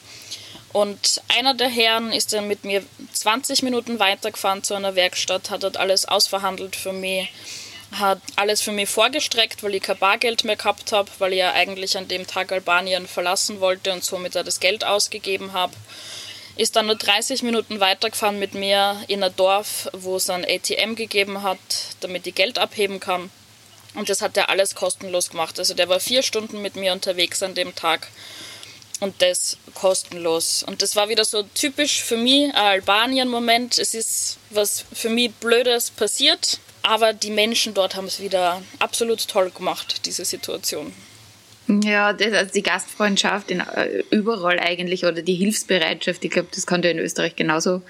[0.72, 5.64] Und einer der Herren ist dann mit mir 20 Minuten weitergefahren zu einer Werkstatt, hat
[5.64, 7.30] dort alles ausverhandelt für mich,
[7.92, 11.54] hat alles für mich vorgestreckt, weil ich kein Bargeld mehr gehabt habe, weil ich ja
[11.54, 15.74] eigentlich an dem Tag Albanien verlassen wollte und somit auch das Geld ausgegeben habe
[16.56, 20.96] ist dann nur 30 Minuten weitergefahren mit mir in ein Dorf, wo es ein ATM
[20.96, 21.60] gegeben hat,
[22.02, 23.32] damit ich Geld abheben kann.
[23.96, 25.60] Und das hat er alles kostenlos gemacht.
[25.60, 28.08] Also der war vier Stunden mit mir unterwegs an dem Tag
[29.00, 30.64] und das kostenlos.
[30.64, 33.78] Und das war wieder so typisch für mich ein Albanien-Moment.
[33.78, 39.28] Es ist was für mich Blödes passiert, aber die Menschen dort haben es wieder absolut
[39.28, 40.94] toll gemacht, diese Situation.
[41.68, 46.66] Ja, das, also die Gastfreundschaft in, äh, überall eigentlich oder die Hilfsbereitschaft, ich glaube, das
[46.66, 47.82] kann ja in Österreich genauso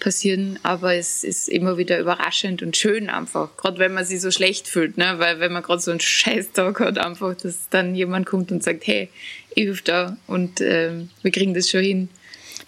[0.00, 4.30] passieren, aber es ist immer wieder überraschend und schön einfach, gerade wenn man sich so
[4.30, 5.14] schlecht fühlt, ne?
[5.16, 8.86] weil wenn man gerade so einen Scheißtag hat, einfach, dass dann jemand kommt und sagt,
[8.86, 9.08] hey,
[9.54, 12.08] ich helfe da und ähm, wir kriegen das schon hin.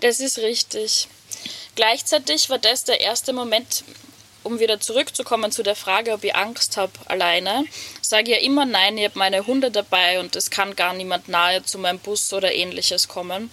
[0.00, 1.08] Das ist richtig.
[1.74, 3.84] Gleichzeitig war das der erste Moment,
[4.44, 7.64] um wieder zurückzukommen zu der Frage, ob ich Angst habe alleine,
[8.00, 11.28] sage ich ja immer nein, ich habe meine Hunde dabei und es kann gar niemand
[11.28, 13.50] nahe zu meinem Bus oder ähnliches kommen.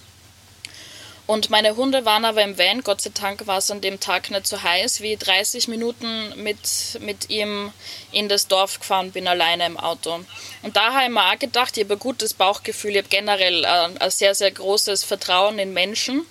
[1.26, 4.30] Und meine Hunde waren aber im Van, Gott sei Dank war es an dem Tag
[4.30, 6.58] nicht so heiß, wie 30 Minuten mit,
[7.00, 7.72] mit ihm
[8.10, 10.24] in das Dorf gefahren bin, alleine im Auto.
[10.62, 13.64] Und da habe ich mir auch gedacht, ich habe ein gutes Bauchgefühl, ich habe generell
[13.64, 16.26] ein, ein sehr, sehr großes Vertrauen in Menschen.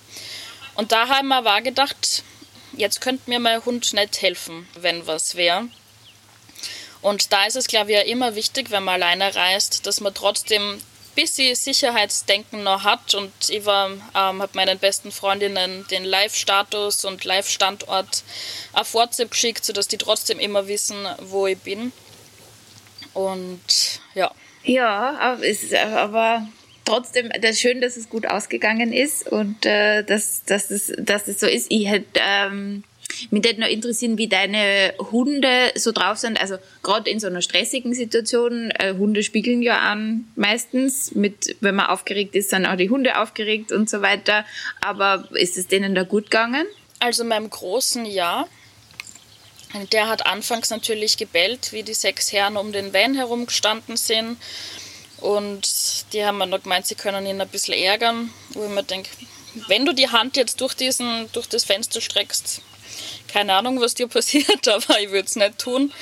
[0.74, 2.22] Und da habe ich mir aber gedacht,
[2.76, 5.68] jetzt könnte mir mein Hund nicht helfen, wenn was wäre.
[7.00, 10.14] Und da ist es, glaube ich, ja immer wichtig, wenn man alleine reist, dass man
[10.14, 10.82] trotzdem ein
[11.16, 13.14] bisschen Sicherheitsdenken noch hat.
[13.14, 18.22] Und ich ähm, habe meinen besten Freundinnen den Live-Status und Live-Standort
[18.72, 21.92] auf WhatsApp geschickt, sodass die trotzdem immer wissen, wo ich bin.
[23.14, 24.30] Und ja.
[24.62, 26.46] Ja, aber, ist, aber
[26.84, 31.40] trotzdem, das schön, dass es gut ausgegangen ist und äh, dass, dass, es, dass es
[31.40, 31.66] so ist.
[31.70, 32.84] Ich hätte ähm,
[33.30, 36.40] mich hätte noch interessieren, wie deine Hunde so drauf sind.
[36.40, 41.14] Also gerade in so einer stressigen Situation, äh, Hunde spiegeln ja an meistens.
[41.14, 44.44] Mit, wenn man aufgeregt ist, sind auch die Hunde aufgeregt und so weiter.
[44.80, 46.66] Aber ist es denen da gut gegangen?
[46.98, 48.46] Also meinem Großen ja.
[49.90, 54.36] Der hat anfangs natürlich gebellt, wie die sechs Herren um den Van herumgestanden sind.
[55.22, 58.82] Und die haben mir noch gemeint, sie können ihn ein bisschen ärgern, wo ich mir
[58.82, 59.08] denke,
[59.68, 62.60] wenn du die Hand jetzt durch, diesen, durch das Fenster streckst,
[63.28, 65.92] keine Ahnung, was dir passiert, aber ich würde es nicht tun.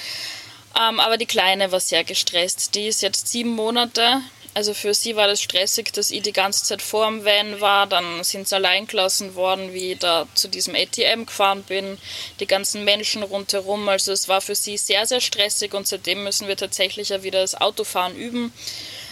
[0.81, 2.75] Ähm, aber die Kleine war sehr gestresst.
[2.75, 4.23] Die ist jetzt sieben Monate.
[4.55, 7.87] Also für sie war das stressig, dass ich die ganze Zeit vor dem Van war.
[7.87, 11.99] Dann sind sie allein gelassen worden, wie ich da zu diesem ATM gefahren bin.
[12.41, 13.89] Die ganzen Menschen rundherum.
[13.89, 17.41] Also es war für sie sehr, sehr stressig und seitdem müssen wir tatsächlich ja wieder
[17.43, 18.53] das Autofahren üben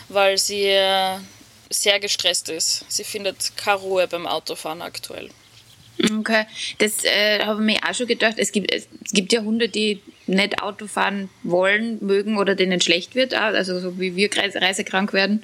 [0.09, 1.19] weil sie äh,
[1.71, 2.85] sehr gestresst ist.
[2.89, 5.31] Sie findet keine Ruhe beim Autofahren aktuell.
[6.01, 6.45] Okay,
[6.79, 8.35] das äh, habe ich mir auch schon gedacht.
[8.37, 13.17] Es gibt, es gibt ja Hunde, die nicht Auto fahren wollen, mögen oder denen schlecht
[13.17, 15.43] wird, also so wie wir reisekrank werden.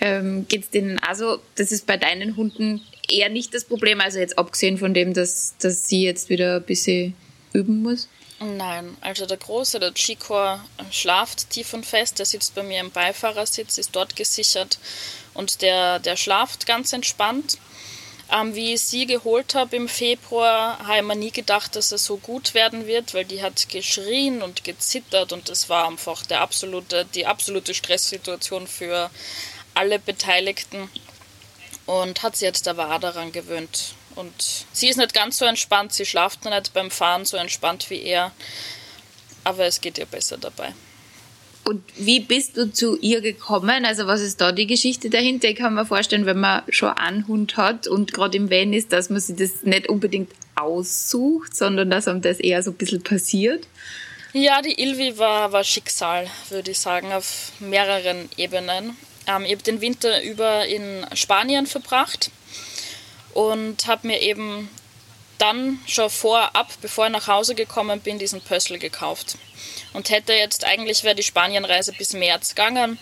[0.00, 4.20] Ähm, Geht es denen also, das ist bei deinen Hunden eher nicht das Problem, also
[4.20, 7.14] jetzt abgesehen von dem, dass, dass sie jetzt wieder ein bisschen
[7.52, 8.08] üben muss?
[8.40, 10.60] Nein, also der Große, der Chico,
[10.92, 12.18] schlaft tief und fest.
[12.20, 14.78] Der sitzt bei mir im Beifahrersitz, ist dort gesichert
[15.34, 17.58] und der, der schlaft ganz entspannt.
[18.30, 21.98] Ähm, wie ich sie geholt habe im Februar, habe ich mir nie gedacht, dass er
[21.98, 26.42] so gut werden wird, weil die hat geschrien und gezittert und es war einfach der
[26.42, 29.10] absolute, die absolute Stresssituation für
[29.72, 30.90] alle Beteiligten
[31.86, 33.94] und hat sie jetzt aber auch daran gewöhnt.
[34.14, 37.88] Und sie ist nicht ganz so entspannt, sie schlaft noch nicht beim Fahren so entspannt
[37.90, 38.32] wie er,
[39.44, 40.74] aber es geht ihr besser dabei.
[41.64, 43.84] Und wie bist du zu ihr gekommen?
[43.84, 45.48] Also was ist da die Geschichte dahinter?
[45.48, 48.90] Ich kann mir vorstellen, wenn man schon einen Hund hat und gerade im Van ist,
[48.90, 53.02] dass man sich das nicht unbedingt aussucht, sondern dass einem das eher so ein bisschen
[53.02, 53.66] passiert.
[54.32, 58.96] Ja, die Ilvi war, war Schicksal, würde ich sagen, auf mehreren Ebenen.
[59.26, 62.30] Ähm, ich habe den Winter über in Spanien verbracht
[63.38, 64.68] und habe mir eben
[65.38, 69.38] dann schon vorab, bevor ich nach Hause gekommen bin, diesen Pössl gekauft.
[69.92, 72.98] Und hätte jetzt eigentlich wäre die Spanienreise bis März gegangen.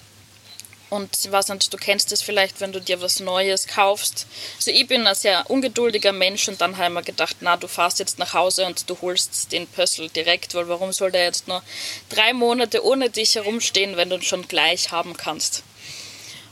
[0.90, 4.26] Und ich weiß nicht, du kennst es vielleicht, wenn du dir was Neues kaufst.
[4.56, 7.66] Also ich bin ein sehr ungeduldiger Mensch und dann habe ich mir gedacht, na, du
[7.66, 11.48] fährst jetzt nach Hause und du holst den Pössl direkt, weil warum soll der jetzt
[11.48, 11.62] nur
[12.10, 15.62] drei Monate ohne dich herumstehen, wenn du ihn schon gleich haben kannst?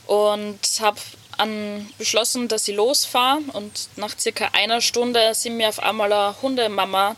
[0.07, 0.99] Und habe
[1.39, 6.35] an beschlossen, dass ich losfahre und nach circa einer Stunde sind mir auf einmal eine
[6.43, 7.17] Hundemama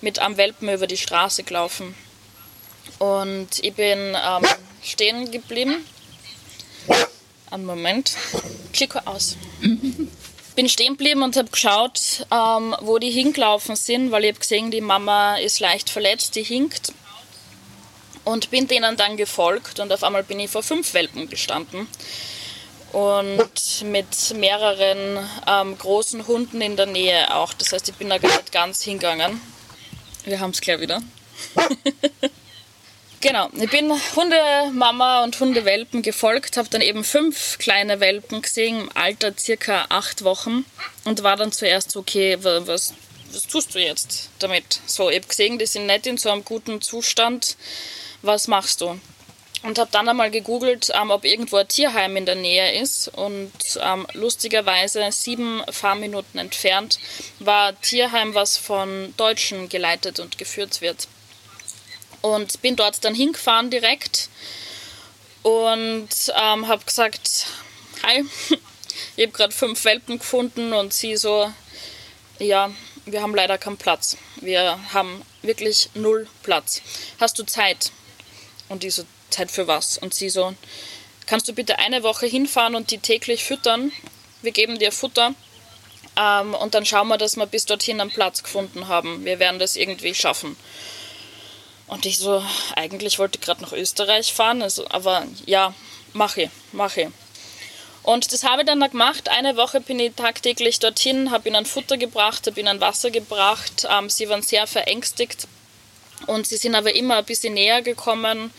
[0.00, 1.94] mit einem Welpen über die Straße gelaufen.
[2.98, 4.46] Und ich bin ähm,
[4.82, 5.84] stehen geblieben.
[7.50, 8.12] Einen Moment.
[8.72, 9.36] Klicke aus.
[10.54, 14.70] bin stehen geblieben und habe geschaut, ähm, wo die hingelaufen sind, weil ich habe gesehen,
[14.70, 16.92] die Mama ist leicht verletzt, die hinkt.
[18.24, 21.86] Und bin denen dann gefolgt und auf einmal bin ich vor fünf Welpen gestanden
[22.96, 27.52] und mit mehreren ähm, großen Hunden in der Nähe auch.
[27.52, 29.38] Das heißt, ich bin da nicht ganz hingegangen.
[30.24, 31.02] Wir haben es gleich wieder.
[33.20, 38.90] genau, ich bin Hundemama und Hundewelpen gefolgt, habe dann eben fünf kleine Welpen gesehen, im
[38.94, 40.64] Alter circa acht Wochen
[41.04, 42.94] und war dann zuerst so, okay, was,
[43.30, 44.80] was tust du jetzt damit?
[44.86, 47.58] So, ich habe gesehen, die sind nicht in so einem guten Zustand.
[48.22, 48.98] Was machst du?
[49.66, 53.08] Und habe dann einmal gegoogelt, ähm, ob irgendwo ein Tierheim in der Nähe ist.
[53.08, 53.50] Und
[53.82, 57.00] ähm, lustigerweise sieben Fahrminuten entfernt
[57.40, 61.08] war ein Tierheim, was von Deutschen geleitet und geführt wird.
[62.22, 64.28] Und bin dort dann hingefahren direkt
[65.42, 66.08] und
[66.40, 67.46] ähm, habe gesagt,
[68.04, 68.24] hi,
[69.16, 71.52] ich habe gerade fünf Welpen gefunden und sie so,
[72.38, 72.70] ja,
[73.04, 74.16] wir haben leider keinen Platz.
[74.40, 76.82] Wir haben wirklich null Platz.
[77.18, 77.90] Hast du Zeit?
[78.68, 79.04] Und die so,
[79.36, 79.98] Zeit für was?
[79.98, 80.54] Und sie so,
[81.26, 83.92] kannst du bitte eine Woche hinfahren und die täglich füttern?
[84.42, 85.34] Wir geben dir Futter
[86.16, 89.24] ähm, und dann schauen wir, dass wir bis dorthin einen Platz gefunden haben.
[89.24, 90.56] Wir werden das irgendwie schaffen.
[91.86, 92.42] Und ich so,
[92.74, 95.72] eigentlich wollte ich gerade nach Österreich fahren, also, aber ja,
[96.14, 97.08] mache ich, mache ich.
[98.02, 99.28] Und das habe ich dann gemacht.
[99.28, 103.86] Eine Woche bin ich tagtäglich dorthin, habe ihnen Futter gebracht, habe ihnen Wasser gebracht.
[103.90, 105.48] Ähm, sie waren sehr verängstigt
[106.26, 108.50] und sie sind aber immer ein bisschen näher gekommen,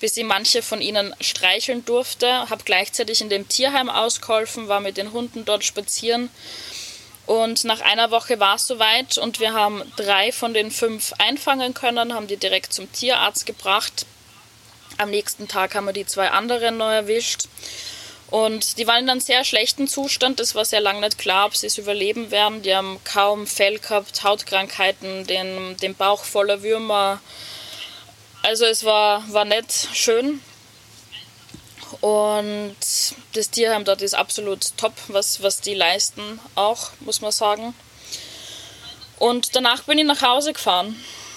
[0.00, 2.50] bis ich manche von ihnen streicheln durfte.
[2.50, 6.28] Habe gleichzeitig in dem Tierheim ausgeholfen, war mit den Hunden dort spazieren.
[7.26, 11.72] Und nach einer Woche war es soweit und wir haben drei von den fünf einfangen
[11.72, 14.04] können, haben die direkt zum Tierarzt gebracht.
[14.98, 17.44] Am nächsten Tag haben wir die zwei anderen neu erwischt.
[18.34, 20.40] Und die waren in einem sehr schlechten Zustand.
[20.40, 22.62] Es war sehr lange nicht klar, ob sie es überleben werden.
[22.62, 27.20] Die haben kaum Fell gehabt, Hautkrankheiten, den, den Bauch voller Würmer.
[28.42, 30.42] Also es war, war nicht schön.
[32.00, 32.74] Und
[33.34, 37.72] das Tierheim dort ist absolut top, was, was die leisten auch, muss man sagen.
[39.20, 40.96] Und danach bin ich nach Hause gefahren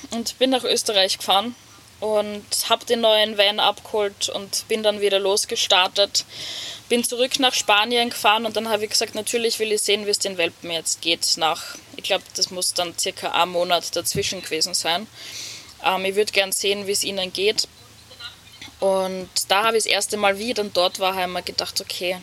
[0.10, 1.54] und bin nach Österreich gefahren
[2.00, 6.26] und habe den neuen Van abgeholt und bin dann wieder losgestartet
[6.90, 10.12] bin zurück nach Spanien gefahren und dann habe ich gesagt, natürlich will ich sehen, wie
[10.12, 11.36] es den Welpen jetzt geht.
[11.38, 11.64] Nach,
[11.96, 15.08] ich glaube, das muss dann circa ein Monat dazwischen gewesen sein.
[15.84, 17.68] Ähm, ich würde gern sehen, wie es ihnen geht.
[18.80, 21.44] Und da habe ich das erste Mal, wie ich dann dort war, habe ich mir
[21.44, 22.18] gedacht, okay,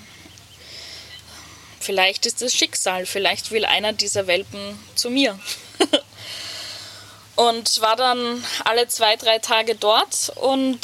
[1.81, 5.39] vielleicht ist das Schicksal, vielleicht will einer dieser Welpen zu mir.
[7.37, 10.81] und war dann alle zwei, drei Tage dort und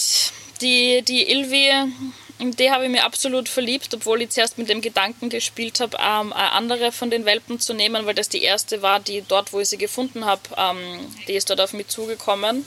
[0.61, 1.71] die, die Ilvi
[2.41, 5.99] in die habe ich mir absolut verliebt, obwohl ich zuerst mit dem Gedanken gespielt habe,
[6.01, 9.61] ähm, andere von den Welpen zu nehmen, weil das die erste war, die dort, wo
[9.61, 12.67] ich sie gefunden habe, ähm, die ist dort auf mich zugekommen.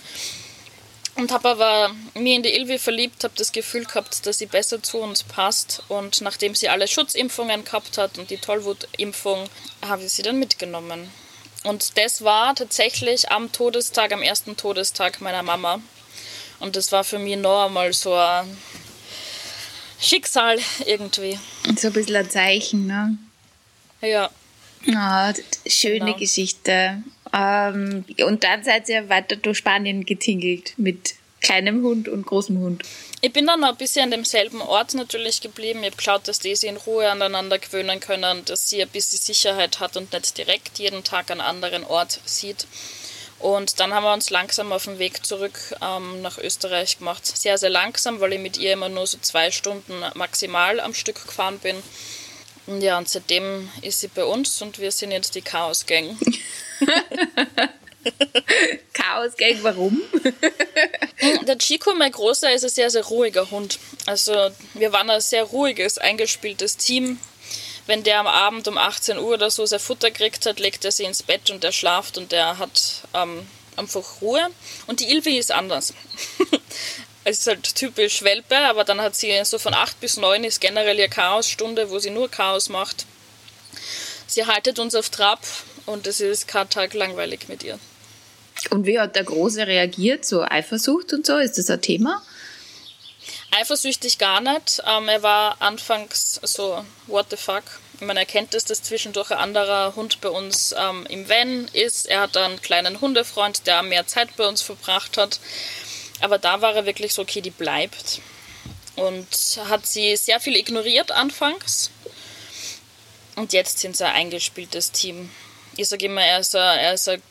[1.15, 4.81] Und habe aber mir in die Ilvi verliebt, habe das Gefühl gehabt, dass sie besser
[4.81, 5.83] zu uns passt.
[5.87, 9.47] Und nachdem sie alle Schutzimpfungen gehabt hat und die Tollwutimpfung,
[9.85, 11.11] habe ich sie dann mitgenommen.
[11.63, 15.81] Und das war tatsächlich am Todestag, am ersten Todestag meiner Mama.
[16.59, 18.57] Und das war für mich noch einmal so ein
[20.03, 21.39] Schicksal irgendwie.
[21.77, 23.17] So ein bisschen ein Zeichen, ne?
[24.01, 24.29] Ja.
[24.85, 25.33] Oh,
[25.65, 26.17] schöne genau.
[26.17, 27.03] Geschichte.
[27.33, 32.83] Ähm, und dann seid ihr weiter durch Spanien getingelt mit kleinem Hund und großem Hund.
[33.21, 35.79] Ich bin dann noch ein bisschen an demselben Ort natürlich geblieben.
[35.79, 39.19] Ich habe geschaut, dass die sich in Ruhe aneinander gewöhnen können, dass sie ein bisschen
[39.19, 42.65] Sicherheit hat und nicht direkt jeden Tag einen anderen Ort sieht.
[43.43, 47.27] Und dann haben wir uns langsam auf den Weg zurück ähm, nach Österreich gemacht.
[47.27, 51.25] Sehr, sehr langsam, weil ich mit ihr immer nur so zwei Stunden maximal am Stück
[51.25, 51.75] gefahren bin.
[52.67, 56.17] Und ja, und seitdem ist sie bei uns und wir sind jetzt die Chaos Gang.
[58.93, 60.01] Chaos Gang, warum?
[61.45, 63.77] Der Chico, mein Großer, ist ein sehr, sehr ruhiger Hund.
[64.05, 67.19] Also wir waren ein sehr ruhiges, eingespieltes Team.
[67.85, 70.91] Wenn der am Abend um 18 Uhr oder so sein Futter gekriegt hat, legt er
[70.91, 74.47] sie ins Bett und der schlaft und der hat ähm, einfach Ruhe.
[74.87, 75.93] Und die Ilvi ist anders.
[77.25, 80.61] es ist halt typisch Welpe, aber dann hat sie so von 8 bis 9 ist
[80.61, 83.05] generell ihr Chaosstunde, wo sie nur Chaos macht.
[84.27, 85.41] Sie haltet uns auf Trab
[85.85, 87.79] und es ist kein Tag langweilig mit ihr.
[88.69, 90.25] Und wie hat der Große reagiert?
[90.25, 91.37] So Eifersucht und so?
[91.37, 92.23] Ist das ein Thema?
[93.55, 94.81] Eifersüchtig gar nicht.
[94.87, 97.63] Ähm, er war anfangs so, what the fuck?
[97.99, 102.07] Man erkennt es, dass zwischendurch ein anderer Hund bei uns ähm, im Van ist.
[102.07, 105.39] Er hat einen kleinen Hundefreund, der mehr Zeit bei uns verbracht hat.
[106.19, 108.21] Aber da war er wirklich so, okay, die bleibt.
[108.95, 109.27] Und
[109.69, 111.91] hat sie sehr viel ignoriert anfangs.
[113.35, 115.29] Und jetzt sind sie ein eingespieltes Team.
[115.77, 117.21] Ich sage immer, er ist, ein, er ist ein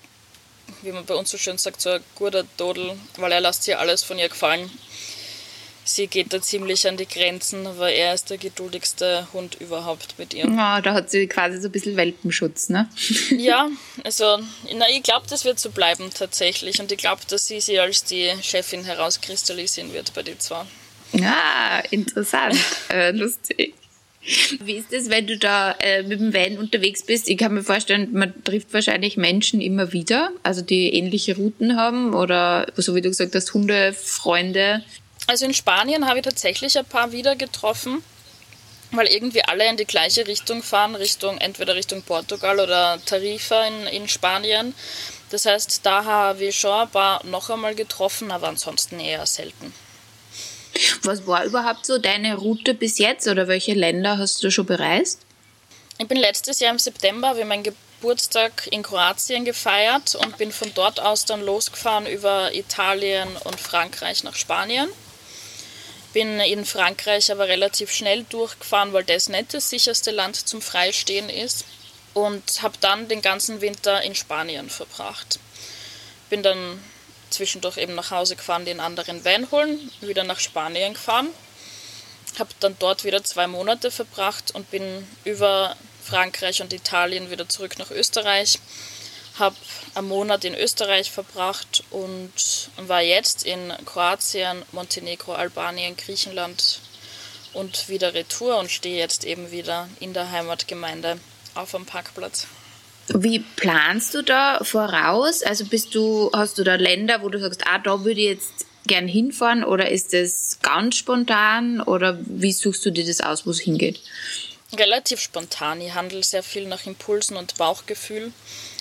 [0.82, 3.76] wie man bei uns so schön sagt, so ein guter Dodel, weil er lässt sich
[3.76, 4.70] alles von ihr gefallen.
[5.84, 10.32] Sie geht da ziemlich an die Grenzen, aber er ist der geduldigste Hund überhaupt mit
[10.32, 10.46] ihr.
[10.46, 12.88] Ja, da hat sie quasi so ein bisschen Welpenschutz, ne?
[13.30, 13.68] Ja,
[14.04, 14.38] also
[14.74, 16.80] na, ich glaube, das wird so bleiben tatsächlich.
[16.80, 20.64] Und ich glaube, dass sie sie als die Chefin herauskristallisieren wird bei den zwei.
[21.12, 22.56] Ja, interessant.
[22.88, 23.74] äh, lustig.
[24.60, 27.28] Wie ist es, wenn du da äh, mit dem Van unterwegs bist?
[27.28, 32.14] Ich kann mir vorstellen, man trifft wahrscheinlich Menschen immer wieder, also die ähnliche Routen haben
[32.14, 34.84] oder so wie du gesagt hast, Hundefreunde.
[35.32, 38.04] Also in Spanien habe ich tatsächlich ein paar wieder getroffen,
[38.90, 43.86] weil irgendwie alle in die gleiche Richtung fahren, Richtung entweder Richtung Portugal oder Tarifa in,
[43.86, 44.74] in Spanien.
[45.30, 49.72] Das heißt, da habe ich schon ein paar noch einmal getroffen, aber ansonsten eher selten.
[51.02, 55.20] Was war überhaupt so deine Route bis jetzt oder welche Länder hast du schon bereist?
[55.96, 60.70] Ich bin letztes Jahr im September, wie mein Geburtstag in Kroatien gefeiert und bin von
[60.74, 64.90] dort aus dann losgefahren über Italien und Frankreich nach Spanien.
[66.12, 71.28] Bin in Frankreich aber relativ schnell durchgefahren, weil das nicht das sicherste Land zum Freistehen
[71.28, 71.64] ist.
[72.14, 75.38] Und habe dann den ganzen Winter in Spanien verbracht.
[76.28, 76.78] Bin dann
[77.32, 81.28] zwischendurch eben nach Hause gefahren, den anderen Wein holen, wieder nach Spanien gefahren,
[82.38, 87.78] habe dann dort wieder zwei Monate verbracht und bin über Frankreich und Italien wieder zurück
[87.78, 88.58] nach Österreich,
[89.38, 89.56] habe
[89.94, 92.32] einen Monat in Österreich verbracht und
[92.86, 96.80] war jetzt in Kroatien, Montenegro, Albanien, Griechenland
[97.52, 101.18] und wieder retour und stehe jetzt eben wieder in der Heimatgemeinde
[101.54, 102.46] auf dem Parkplatz.
[103.08, 105.42] Wie planst du da voraus?
[105.42, 108.66] Also bist du, hast du da Länder, wo du sagst, ah, da würde ich jetzt
[108.86, 113.50] gern hinfahren oder ist das ganz spontan oder wie suchst du dir das aus, wo
[113.50, 114.00] es hingeht?
[114.76, 115.82] Relativ spontan.
[115.82, 118.32] Ich handle sehr viel nach Impulsen und Bauchgefühl.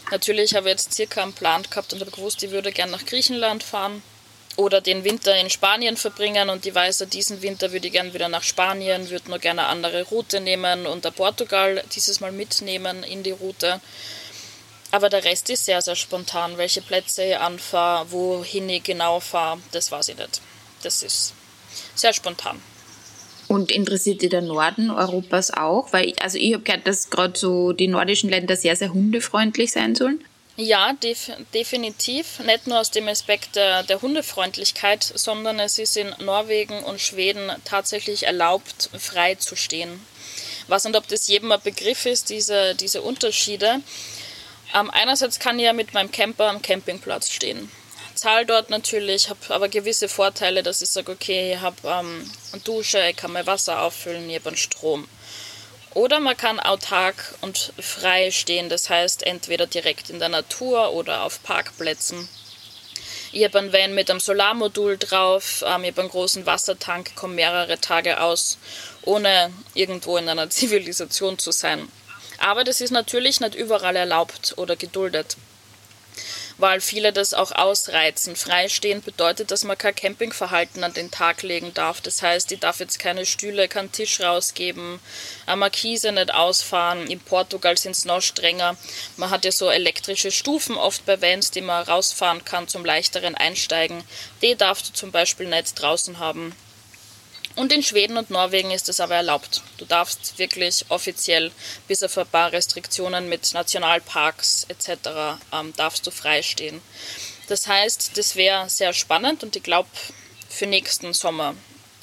[0.10, 3.06] Natürlich habe ich jetzt circa einen Plan gehabt und habe gewusst, ich würde gern nach
[3.06, 4.01] Griechenland fahren
[4.56, 8.30] oder den Winter in Spanien verbringen und ich weiß, diesen Winter würde ich gern wieder
[8.30, 13.23] nach Spanien, würde nur gerne eine andere Route nehmen und Portugal dieses Mal mitnehmen in
[13.23, 13.82] die Route.
[14.91, 16.58] Aber der Rest ist sehr, sehr spontan.
[16.58, 20.41] Welche Plätze ich anfahre, wohin ich genau fahre, das weiß ich nicht.
[20.84, 21.34] Das ist
[21.95, 22.62] sehr spontan.
[23.51, 25.91] Und interessiert dich der Norden Europas auch?
[25.91, 29.93] Weil, also ich habe gehört, dass gerade so die nordischen Länder sehr, sehr hundefreundlich sein
[29.93, 30.23] sollen.
[30.55, 32.39] Ja, def definitiv.
[32.45, 37.51] Nicht nur aus dem Aspekt der, der, Hundefreundlichkeit, sondern es ist in Norwegen und Schweden
[37.65, 39.99] tatsächlich erlaubt, frei zu stehen.
[40.69, 43.81] Was und ob das jedem ein Begriff ist, diese, diese Unterschiede.
[44.73, 47.69] Ähm, einerseits kann ich ja mit meinem Camper am Campingplatz stehen.
[48.15, 52.62] Zahl dort natürlich, habe aber gewisse Vorteile, dass ich sage, okay, ich habe ähm, eine
[52.62, 55.08] Dusche, ich kann mein Wasser auffüllen, ich habe einen Strom.
[55.94, 61.23] Oder man kann autark und frei stehen, das heißt entweder direkt in der Natur oder
[61.23, 62.29] auf Parkplätzen.
[63.33, 67.35] Ich habe einen Van mit einem Solarmodul drauf, ähm, ich habe einen großen Wassertank, komme
[67.35, 68.58] mehrere Tage aus,
[69.04, 71.88] ohne irgendwo in einer Zivilisation zu sein.
[72.40, 75.38] Aber das ist natürlich nicht überall erlaubt oder geduldet
[76.62, 78.35] weil viele das auch ausreizen.
[78.35, 82.01] Freistehend bedeutet, dass man kein Campingverhalten an den Tag legen darf.
[82.01, 84.99] Das heißt, ich darf jetzt keine Stühle, keinen Tisch rausgeben,
[85.47, 87.07] eine Markise nicht ausfahren.
[87.07, 88.77] In Portugal sind es noch strenger.
[89.17, 93.33] Man hat ja so elektrische Stufen oft bei Vans, die man rausfahren kann zum leichteren
[93.33, 94.03] Einsteigen.
[94.43, 96.55] Die darfst du zum Beispiel nicht draußen haben.
[97.56, 99.62] Und in Schweden und Norwegen ist es aber erlaubt.
[99.77, 101.52] Du darfst wirklich offiziell,
[101.87, 106.81] bis auf ein paar Restriktionen mit Nationalparks etc., ähm, darfst du freistehen.
[107.47, 109.89] Das heißt, das wäre sehr spannend und ich glaube,
[110.49, 111.56] für nächsten Sommer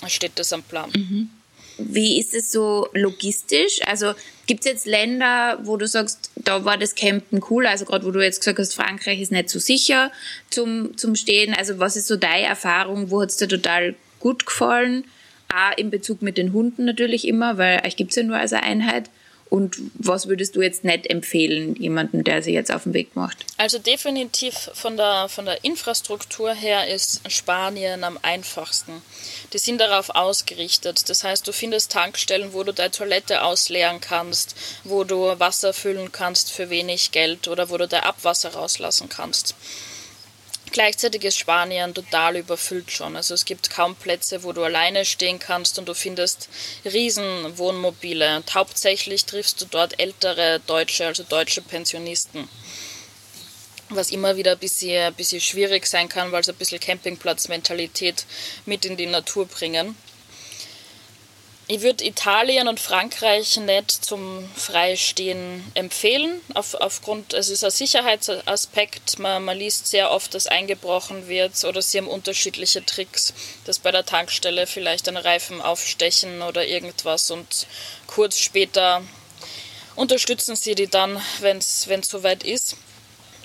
[0.07, 0.91] steht das am Plan.
[0.95, 1.31] Mhm.
[1.79, 3.81] Wie ist es so logistisch?
[3.87, 4.15] Also
[4.47, 7.67] gibt es jetzt Länder, wo du sagst, da war das Campen cool?
[7.67, 10.11] Also gerade wo du jetzt gesagt hast, Frankreich ist nicht so sicher
[10.51, 11.55] zum, zum Stehen.
[11.55, 13.11] Also was ist so deine Erfahrung?
[13.11, 15.05] Wo hat es dir total gut gefallen?
[15.49, 18.53] A, in Bezug mit den Hunden natürlich immer, weil euch gibt es ja nur als
[18.53, 19.11] Einheit.
[19.51, 23.47] Und was würdest du jetzt nicht empfehlen, jemandem, der sich jetzt auf den Weg macht?
[23.57, 28.93] Also definitiv von der, von der Infrastruktur her ist Spanien am einfachsten.
[29.53, 31.09] Die sind darauf ausgerichtet.
[31.09, 36.13] Das heißt, du findest Tankstellen, wo du deine Toilette ausleeren kannst, wo du Wasser füllen
[36.13, 39.55] kannst für wenig Geld oder wo du dein Abwasser rauslassen kannst.
[40.73, 43.17] Gleichzeitig ist Spanien total überfüllt schon.
[43.17, 46.49] Also es gibt kaum Plätze, wo du alleine stehen kannst und du findest
[46.85, 48.37] riesen Wohnmobile.
[48.37, 52.49] Und hauptsächlich triffst du dort ältere Deutsche, also deutsche Pensionisten.
[53.91, 58.27] Was immer wieder ein bisschen, ein bisschen schwierig sein kann, weil sie ein bisschen Campingplatzmentalität
[58.67, 59.97] mit in die Natur bringen.
[61.71, 66.41] Ich würde Italien und Frankreich nicht zum Freistehen empfehlen.
[66.55, 69.19] Auf, aufgrund, es ist ein Sicherheitsaspekt.
[69.19, 73.35] Man, man liest sehr oft, dass eingebrochen wird oder sie haben unterschiedliche Tricks,
[73.67, 77.67] dass bei der Tankstelle vielleicht ein Reifen aufstechen oder irgendwas und
[78.07, 79.03] kurz später
[79.95, 82.77] unterstützen sie die dann, wenn es soweit ist.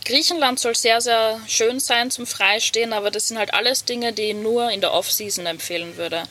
[0.06, 4.30] Griechenland soll sehr, sehr schön sein zum Freistehen, aber das sind halt alles Dinge, die
[4.30, 6.24] ich nur in der Off-Season empfehlen würde.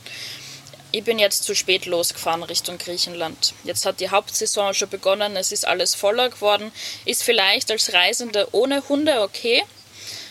[0.95, 3.55] Ich bin jetzt zu spät losgefahren Richtung Griechenland.
[3.64, 6.70] Jetzt hat die Hauptsaison schon begonnen, es ist alles voller geworden.
[7.07, 9.62] Ist vielleicht als Reisende ohne Hunde okay,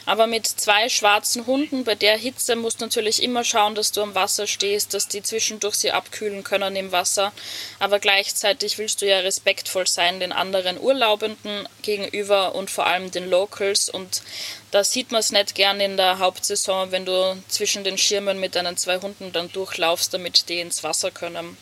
[0.05, 4.01] aber mit zwei schwarzen Hunden bei der Hitze musst du natürlich immer schauen, dass du
[4.01, 7.31] am Wasser stehst, dass die zwischendurch sie abkühlen können im Wasser.
[7.79, 13.29] Aber gleichzeitig willst du ja respektvoll sein den anderen Urlaubenden gegenüber und vor allem den
[13.29, 13.89] Locals.
[13.89, 14.23] Und
[14.71, 18.55] da sieht man es nicht gern in der Hauptsaison, wenn du zwischen den Schirmen mit
[18.55, 21.57] deinen zwei Hunden dann durchlaufst, damit die ins Wasser können.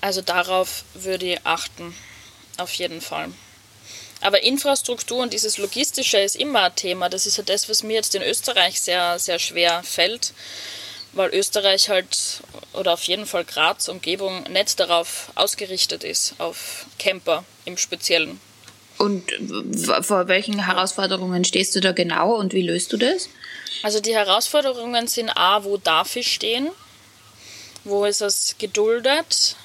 [0.00, 1.94] Also darauf würde ich achten,
[2.56, 3.28] auf jeden Fall.
[4.20, 7.08] Aber Infrastruktur und dieses Logistische ist immer ein Thema.
[7.08, 10.34] Das ist ja das, was mir jetzt in Österreich sehr, sehr schwer fällt,
[11.12, 12.42] weil Österreich halt
[12.74, 18.40] oder auf jeden Fall Graz Umgebung nicht darauf ausgerichtet ist, auf Camper im Speziellen.
[18.98, 19.24] Und
[20.02, 23.30] vor welchen Herausforderungen stehst du da genau und wie löst du das?
[23.82, 26.68] Also die Herausforderungen sind A, wo darf ich stehen?
[27.84, 29.56] Wo ist es geduldet?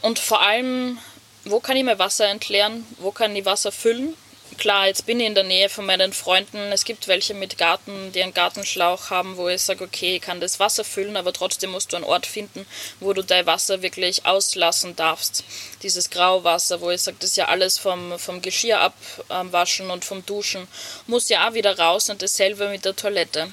[0.00, 0.98] Und vor allem,
[1.44, 4.16] wo kann ich mir Wasser entleeren, wo kann ich Wasser füllen.
[4.56, 6.70] Klar, jetzt bin ich in der Nähe von meinen Freunden.
[6.70, 10.40] Es gibt welche mit Garten, die einen Gartenschlauch haben, wo ich sage, okay, ich kann
[10.40, 12.64] das Wasser füllen, aber trotzdem musst du einen Ort finden,
[13.00, 15.42] wo du dein Wasser wirklich auslassen darfst.
[15.82, 18.92] Dieses Grauwasser, wo ich sage, das ist ja alles vom, vom Geschirr
[19.28, 20.68] abwaschen und vom Duschen,
[21.08, 23.52] muss ja auch wieder raus und dasselbe mit der Toilette.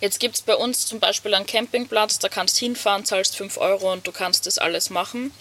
[0.00, 3.56] Jetzt gibt es bei uns zum Beispiel einen Campingplatz, da kannst du hinfahren, zahlst 5
[3.56, 5.32] Euro und du kannst das alles machen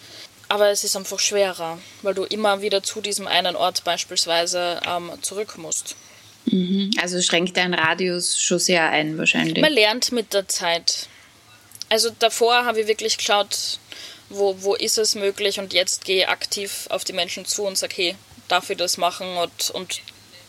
[0.50, 5.12] aber es ist einfach schwerer, weil du immer wieder zu diesem einen Ort beispielsweise ähm,
[5.22, 5.96] zurück musst.
[6.46, 6.92] Mhm.
[7.02, 9.62] Also schränkt dein Radius schon sehr ein wahrscheinlich.
[9.62, 11.08] Man lernt mit der Zeit.
[11.90, 13.80] Also davor habe ich wirklich geschaut,
[14.30, 17.78] wo, wo ist es möglich und jetzt gehe ich aktiv auf die Menschen zu und
[17.78, 18.16] sage, hey,
[18.48, 20.02] darf ich das machen und, und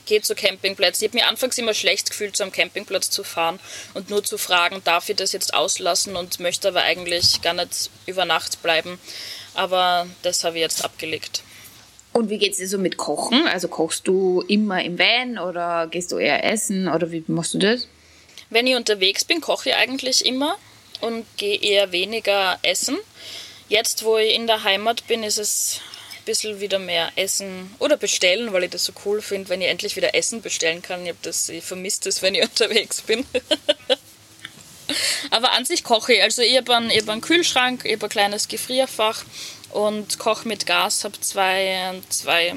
[0.06, 1.04] gehe zu Campingplätzen.
[1.04, 3.58] Ich habe mir anfangs immer schlecht gefühlt, zu einem Campingplatz zu fahren
[3.94, 7.90] und nur zu fragen, darf ich das jetzt auslassen und möchte aber eigentlich gar nicht
[8.06, 8.98] über Nacht bleiben.
[9.54, 11.42] Aber das habe ich jetzt abgelegt.
[12.12, 13.46] Und wie geht es dir so mit Kochen?
[13.48, 17.58] Also kochst du immer im Van oder gehst du eher essen oder wie machst du
[17.58, 17.88] das?
[18.50, 20.56] Wenn ich unterwegs bin, koche ich eigentlich immer
[21.00, 22.96] und gehe eher weniger essen.
[23.68, 25.80] Jetzt, wo ich in der Heimat bin, ist es
[26.18, 29.68] ein bisschen wieder mehr essen oder bestellen, weil ich das so cool finde, wenn ich
[29.68, 31.04] endlich wieder Essen bestellen kann.
[31.04, 33.26] Ich, das, ich vermisse das, wenn ich unterwegs bin.
[35.30, 36.22] Aber an sich koche ich.
[36.22, 39.24] Also ich habe einen, hab einen Kühlschrank, ich habe ein kleines Gefrierfach
[39.70, 41.04] und koche mit Gas.
[41.04, 42.54] habe zwei, zwei,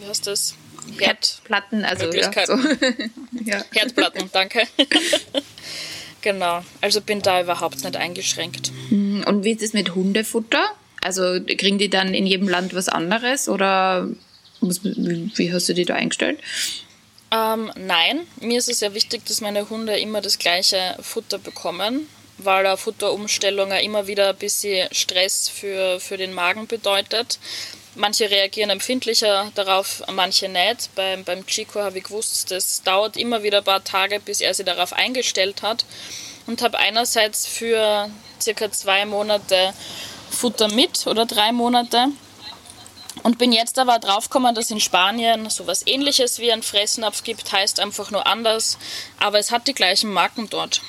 [0.00, 0.54] wie heißt das?
[0.98, 2.52] Herdplatten, also ja, so.
[3.44, 3.64] ja.
[3.72, 4.64] Herdplatten, danke.
[6.20, 8.70] genau, also bin da überhaupt nicht eingeschränkt.
[8.90, 10.62] Hm, und wie ist es mit Hundefutter?
[11.00, 14.08] Also kriegen die dann in jedem Land was anderes oder
[14.60, 16.38] wie hast du die da eingestellt?
[17.34, 22.08] Ähm, nein, mir ist es sehr wichtig, dass meine Hunde immer das gleiche Futter bekommen,
[22.38, 27.40] weil eine Futterumstellung immer wieder ein bisschen Stress für, für den Magen bedeutet.
[27.96, 30.94] Manche reagieren empfindlicher darauf, manche nicht.
[30.94, 34.54] Beim, beim Chico habe ich gewusst, das dauert immer wieder ein paar Tage, bis er
[34.54, 35.84] sich darauf eingestellt hat.
[36.46, 38.10] Und habe einerseits für
[38.40, 39.74] circa zwei Monate
[40.30, 42.08] Futter mit oder drei Monate
[43.22, 47.80] und bin jetzt aber draufgekommen, dass in Spanien sowas ähnliches wie ein Fressnapf gibt, heißt
[47.80, 48.78] einfach nur anders,
[49.20, 50.82] aber es hat die gleichen Marken dort.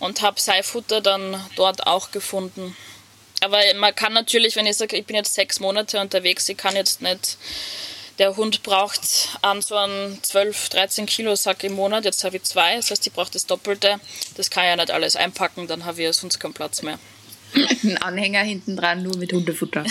[0.00, 2.76] Und habe Seifutter dann dort auch gefunden.
[3.40, 6.76] Aber man kann natürlich, wenn ich sage, ich bin jetzt sechs Monate unterwegs, ich kann
[6.76, 7.36] jetzt nicht,
[8.18, 9.00] der Hund braucht
[9.42, 13.06] an so einen 12, 13 Kilo Sack im Monat, jetzt habe ich zwei, das heißt,
[13.06, 13.98] ich brauche das Doppelte.
[14.36, 16.98] Das kann ja nicht alles einpacken, dann habe ich sonst keinen Platz mehr.
[17.54, 19.84] Ein Anhänger hinten dran, nur mit Hundefutter.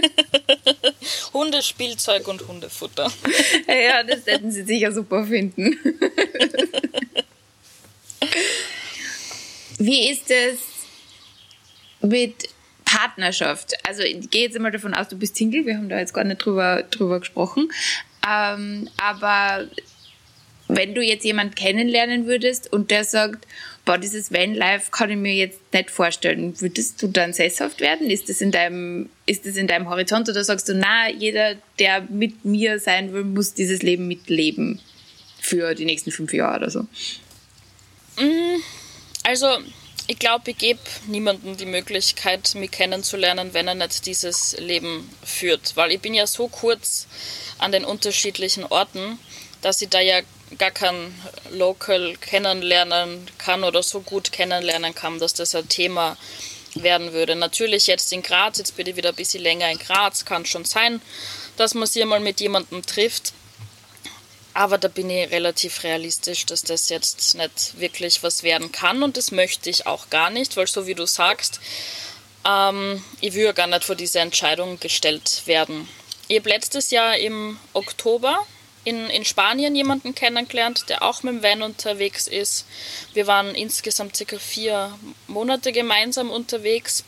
[1.32, 3.10] Hundespielzeug und Hundefutter.
[3.66, 5.78] Ja, das hätten sie sicher super finden.
[9.78, 10.58] Wie ist es
[12.00, 12.48] mit
[12.84, 13.74] Partnerschaft?
[13.86, 16.24] Also ich gehe jetzt einmal davon aus, du bist Single, wir haben da jetzt gar
[16.24, 17.70] nicht drüber, drüber gesprochen.
[18.28, 19.68] Ähm, aber
[20.68, 23.46] wenn du jetzt jemanden kennenlernen würdest und der sagt,
[23.88, 28.10] boah, dieses Vanlife kann ich mir jetzt nicht vorstellen, würdest du dann sesshaft werden?
[28.10, 32.02] Ist das in deinem, ist das in deinem Horizont oder sagst du, na, jeder, der
[32.02, 34.78] mit mir sein will, muss dieses Leben mitleben
[35.40, 36.80] für die nächsten fünf Jahre oder so?
[38.22, 38.60] Mm,
[39.22, 39.56] also,
[40.06, 45.76] ich glaube, ich gebe niemandem die Möglichkeit, mich kennenzulernen, wenn er nicht dieses Leben führt.
[45.76, 47.06] Weil ich bin ja so kurz
[47.56, 49.18] an den unterschiedlichen Orten,
[49.62, 50.20] dass ich da ja
[50.56, 51.14] gar kein
[51.50, 56.16] Local kennenlernen kann oder so gut kennenlernen kann, dass das ein Thema
[56.74, 57.34] werden würde.
[57.34, 60.64] Natürlich jetzt in Graz, jetzt bin ich wieder ein bisschen länger in Graz, kann schon
[60.64, 61.00] sein,
[61.56, 63.32] dass man sich mal mit jemandem trifft.
[64.54, 69.16] Aber da bin ich relativ realistisch, dass das jetzt nicht wirklich was werden kann und
[69.16, 71.60] das möchte ich auch gar nicht, weil so wie du sagst,
[72.44, 75.88] ähm, ich will ja gar nicht vor diese Entscheidung gestellt werden.
[76.26, 78.46] Ich habe letztes Jahr im Oktober
[78.84, 82.66] in, in Spanien jemanden kennengelernt, der auch mit dem Van unterwegs ist.
[83.12, 87.04] Wir waren insgesamt circa vier Monate gemeinsam unterwegs.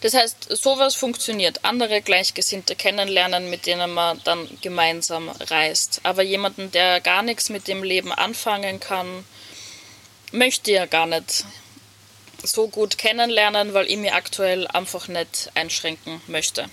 [0.00, 1.64] Das heißt, sowas funktioniert.
[1.64, 6.00] Andere Gleichgesinnte kennenlernen, mit denen man dann gemeinsam reist.
[6.02, 9.24] Aber jemanden, der gar nichts mit dem Leben anfangen kann,
[10.32, 11.44] möchte ja gar nicht
[12.42, 16.68] so gut kennenlernen, weil ich mich aktuell einfach nicht einschränken möchte.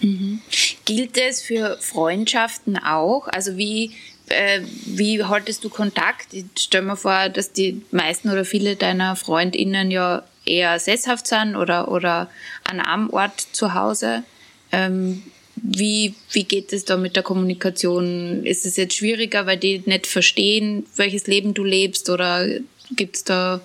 [0.00, 0.40] Mhm.
[0.84, 3.28] Gilt es für Freundschaften auch?
[3.28, 3.92] Also wie,
[4.28, 6.32] äh, wie haltest du Kontakt?
[6.32, 11.56] Ich stelle mir vor, dass die meisten oder viele deiner FreundInnen ja eher sesshaft sind
[11.56, 12.30] oder, oder
[12.64, 14.24] an einem Ort zu Hause.
[14.72, 15.22] Ähm,
[15.56, 18.46] wie, wie geht es da mit der Kommunikation?
[18.46, 22.46] Ist es jetzt schwieriger, weil die nicht verstehen, welches Leben du lebst oder
[22.92, 23.60] gibt es da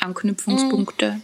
[0.00, 1.12] Anknüpfungspunkte?
[1.12, 1.22] Mhm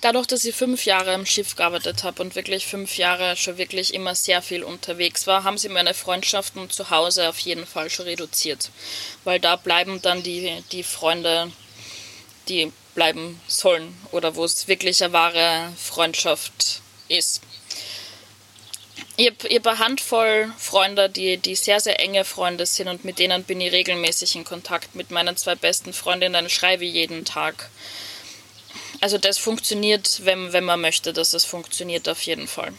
[0.00, 3.94] dadurch, dass ich fünf Jahre im Schiff gearbeitet habe und wirklich fünf Jahre schon wirklich
[3.94, 8.06] immer sehr viel unterwegs war, haben sie meine Freundschaften zu Hause auf jeden Fall schon
[8.06, 8.70] reduziert.
[9.24, 11.50] Weil da bleiben dann die, die Freunde,
[12.48, 17.42] die bleiben sollen oder wo es wirklich eine wahre Freundschaft ist.
[19.18, 23.18] Ich habe hab eine Handvoll Freunde, die, die sehr, sehr enge Freunde sind und mit
[23.18, 24.94] denen bin ich regelmäßig in Kontakt.
[24.94, 27.70] Mit meinen zwei besten Freundinnen schreibe ich jeden Tag.
[29.00, 32.72] Also das funktioniert, wenn, wenn man möchte, dass es funktioniert auf jeden Fall.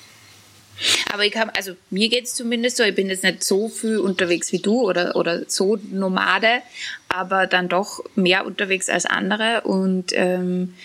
[1.11, 3.97] Aber ich habe, also mir geht es zumindest so, ich bin jetzt nicht so viel
[3.97, 6.61] unterwegs wie du oder, oder so Nomade,
[7.09, 9.61] aber dann doch mehr unterwegs als andere.
[9.61, 10.75] Und ähm,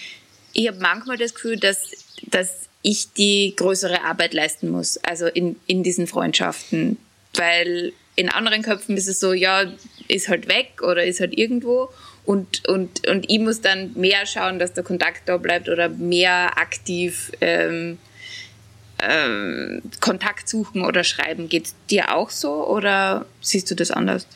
[0.53, 1.91] ich habe manchmal das Gefühl, dass,
[2.23, 6.99] dass ich die größere Arbeit leisten muss, also in, in diesen Freundschaften.
[7.35, 9.73] Weil in anderen Köpfen ist es so, ja,
[10.09, 11.91] ist halt weg oder ist halt irgendwo.
[12.25, 16.57] Und, und, und ich muss dann mehr schauen, dass der Kontakt da bleibt oder mehr
[16.57, 17.99] aktiv ähm,
[19.01, 21.49] ähm, Kontakt suchen oder schreiben.
[21.49, 24.27] Geht dir auch so oder siehst du das anders?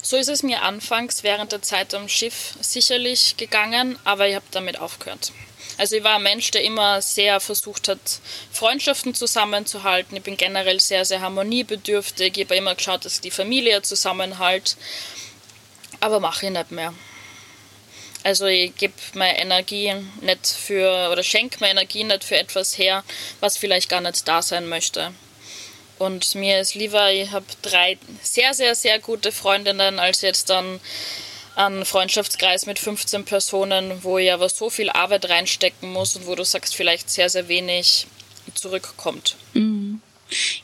[0.00, 4.44] So ist es mir anfangs während der Zeit am Schiff sicherlich gegangen, aber ich habe
[4.50, 5.32] damit aufgehört.
[5.78, 8.20] Also ich war ein Mensch, der immer sehr versucht hat,
[8.52, 10.16] Freundschaften zusammenzuhalten.
[10.16, 12.36] Ich bin generell sehr, sehr harmoniebedürftig.
[12.36, 14.76] Ich habe immer geschaut, dass die Familie zusammenhält
[16.02, 16.92] aber mache ich nicht mehr.
[18.24, 23.04] Also ich gebe meine Energie nicht für oder schenke meine Energie nicht für etwas her,
[23.40, 25.12] was vielleicht gar nicht da sein möchte.
[25.98, 30.80] Und mir ist lieber, ich habe drei sehr, sehr, sehr gute Freundinnen, als jetzt dann
[31.54, 36.34] einen Freundschaftskreis mit 15 Personen, wo ich aber so viel Arbeit reinstecken muss und wo
[36.34, 38.06] du sagst, vielleicht sehr, sehr wenig
[38.54, 39.36] zurückkommt.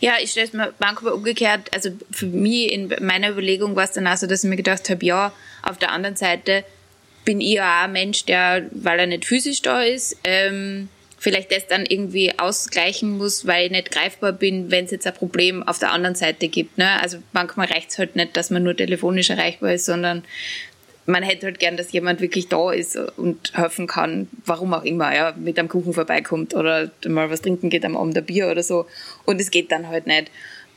[0.01, 3.93] Ja, ich stelle es mir manchmal umgekehrt, also für mich in meiner Überlegung war es
[3.93, 6.65] dann auch so, dass ich mir gedacht habe, ja, auf der anderen Seite
[7.25, 10.89] bin ich ja auch ein Mensch, der, weil er nicht physisch da ist, ähm,
[11.19, 15.15] vielleicht das dann irgendwie ausgleichen muss, weil ich nicht greifbar bin, wenn es jetzt ein
[15.15, 16.79] Problem auf der anderen Seite gibt.
[16.79, 16.89] Ne?
[17.03, 20.25] Also manchmal reicht es halt nicht, dass man nur telefonisch erreichbar ist, sondern
[21.09, 25.15] man hätte halt gern, dass jemand wirklich da ist und helfen kann, warum auch immer,
[25.15, 28.63] ja, mit einem Kuchen vorbeikommt oder mal was trinken geht am Abend ein Bier oder
[28.63, 28.87] so.
[29.25, 30.31] Und es geht dann halt nicht.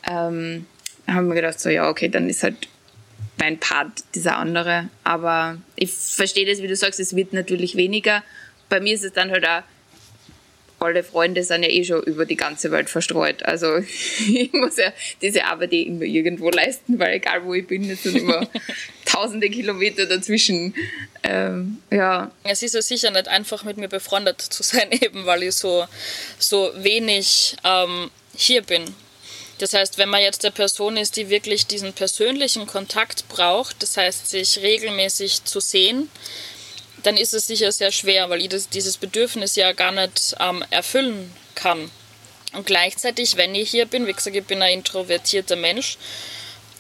[0.09, 0.65] Ähm,
[1.05, 2.55] haben wir gedacht, so, ja, okay, dann ist halt
[3.39, 4.87] mein Part dieser andere.
[5.03, 8.23] Aber ich verstehe das, wie du sagst, es wird natürlich weniger.
[8.69, 9.63] Bei mir ist es dann halt auch,
[10.81, 13.43] alle Freunde sind ja eh schon über die ganze Welt verstreut.
[13.43, 13.77] Also
[14.27, 18.03] ich muss ja diese Arbeit eh immer irgendwo leisten, weil egal wo ich bin, es
[18.03, 18.47] sind immer
[19.05, 20.73] tausende Kilometer dazwischen.
[21.23, 22.31] Ähm, ja.
[22.43, 25.85] Es ist ja sicher nicht einfach mit mir befreundet zu sein, eben weil ich so,
[26.39, 28.83] so wenig ähm, hier bin.
[29.59, 33.95] Das heißt, wenn man jetzt eine Person ist, die wirklich diesen persönlichen Kontakt braucht, das
[33.95, 36.09] heißt, sich regelmäßig zu sehen,
[37.03, 40.63] dann ist es sicher sehr schwer, weil ich das, dieses Bedürfnis ja gar nicht ähm,
[40.69, 41.89] erfüllen kann.
[42.53, 45.97] Und gleichzeitig, wenn ich hier bin, wie gesagt, ich bin ein introvertierter Mensch,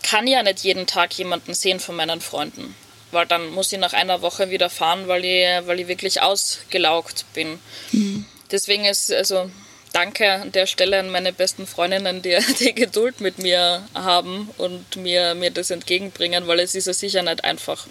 [0.03, 2.75] kann ich ja nicht jeden Tag jemanden sehen von meinen Freunden.
[3.11, 7.25] Weil dann muss ich nach einer Woche wieder fahren, weil ich, weil ich wirklich ausgelaugt
[7.33, 7.59] bin.
[7.91, 8.25] Mhm.
[8.51, 9.49] Deswegen ist, also
[9.93, 14.95] danke an der Stelle an meine besten Freundinnen, die die Geduld mit mir haben und
[14.95, 17.87] mir, mir das entgegenbringen, weil es ist ja sicher nicht einfach.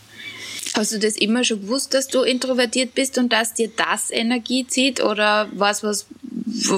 [0.75, 4.67] Hast du das immer schon gewusst, dass du introvertiert bist und dass dir das Energie
[4.67, 5.03] zieht?
[5.03, 6.07] Oder was, was,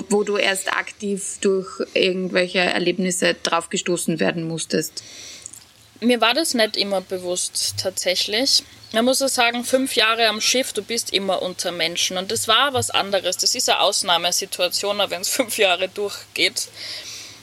[0.09, 5.03] wo, du erst aktiv durch irgendwelche Erlebnisse draufgestoßen werden musstest?
[6.01, 8.65] Mir war das nicht immer bewusst, tatsächlich.
[8.93, 12.19] Man muss ja sagen, fünf Jahre am Schiff, du bist immer unter Menschen.
[12.19, 13.37] Und das war was anderes.
[13.37, 16.69] Das ist eine Ausnahmesituation, wenn es fünf Jahre durchgeht.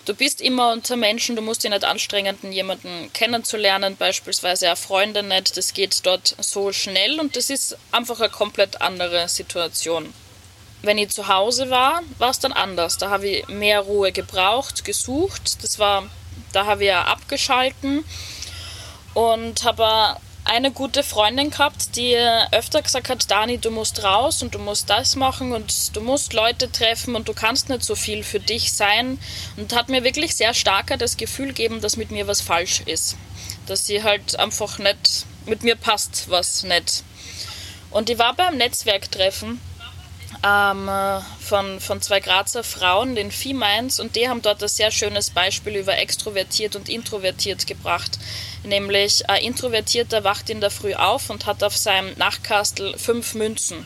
[0.09, 5.27] Du bist immer unter Menschen, du musst dich nicht anstrengen, jemanden kennenzulernen, beispielsweise eine Freundin
[5.27, 5.55] nicht.
[5.55, 10.11] Das geht dort so schnell und das ist einfach eine komplett andere Situation.
[10.81, 12.97] Wenn ich zu Hause war, war es dann anders.
[12.97, 15.63] Da habe ich mehr Ruhe gebraucht, gesucht.
[15.63, 16.09] Das war,
[16.53, 18.03] da habe ich ja abgeschalten
[19.13, 22.15] und habe eine gute Freundin gehabt, die
[22.51, 26.33] öfter gesagt hat, Dani, du musst raus und du musst das machen und du musst
[26.33, 29.19] Leute treffen und du kannst nicht so viel für dich sein.
[29.57, 33.15] Und hat mir wirklich sehr stark das Gefühl gegeben, dass mit mir was falsch ist.
[33.67, 37.03] Dass sie halt einfach nicht mit mir passt, was nicht.
[37.91, 39.59] Und ich war beim Netzwerktreffen
[40.43, 40.89] ähm,
[41.39, 45.75] von, von zwei Grazer Frauen, den Viehmeins, und die haben dort ein sehr schönes Beispiel
[45.75, 48.19] über extrovertiert und introvertiert gebracht.
[48.63, 53.85] Nämlich ein Introvertierter wacht in der Früh auf und hat auf seinem Nachtkastel fünf Münzen.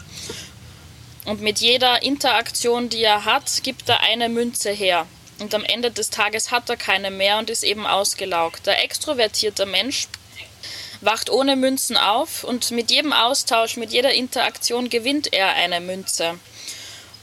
[1.25, 5.07] Und mit jeder Interaktion, die er hat, gibt er eine Münze her.
[5.39, 8.65] Und am Ende des Tages hat er keine mehr und ist eben ausgelaugt.
[8.65, 10.07] Der extrovertierte Mensch
[11.05, 16.39] wacht ohne Münzen auf und mit jedem Austausch, mit jeder Interaktion gewinnt er eine Münze.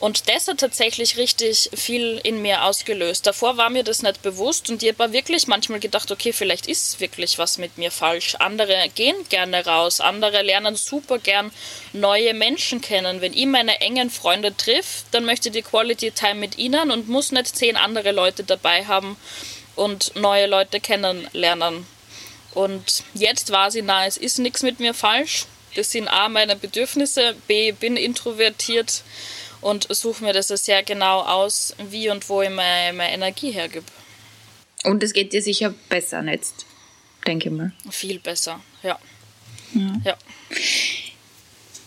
[0.00, 3.26] Und das hat tatsächlich richtig viel in mir ausgelöst.
[3.26, 7.00] Davor war mir das nicht bewusst und ich habe wirklich manchmal gedacht, okay, vielleicht ist
[7.00, 8.34] wirklich was mit mir falsch.
[8.36, 11.52] Andere gehen gerne raus, andere lernen super gern
[11.92, 13.20] neue Menschen kennen.
[13.20, 17.10] Wenn ich meine engen Freunde triff, dann möchte ich die Quality Time mit ihnen und
[17.10, 19.18] muss nicht zehn andere Leute dabei haben
[19.76, 21.86] und neue Leute kennenlernen.
[22.54, 25.46] Und jetzt war sie nah, es ist nichts mit mir falsch.
[25.76, 29.02] Das sind A, meine Bedürfnisse, B, bin introvertiert
[29.60, 33.86] und suche mir das sehr genau aus, wie und wo ich meine, meine Energie hergebe.
[34.84, 36.66] Und es geht dir sicher besser jetzt,
[37.26, 37.72] denke ich mal.
[37.90, 38.98] Viel besser, ja.
[39.74, 39.92] Ja.
[40.04, 40.16] ja.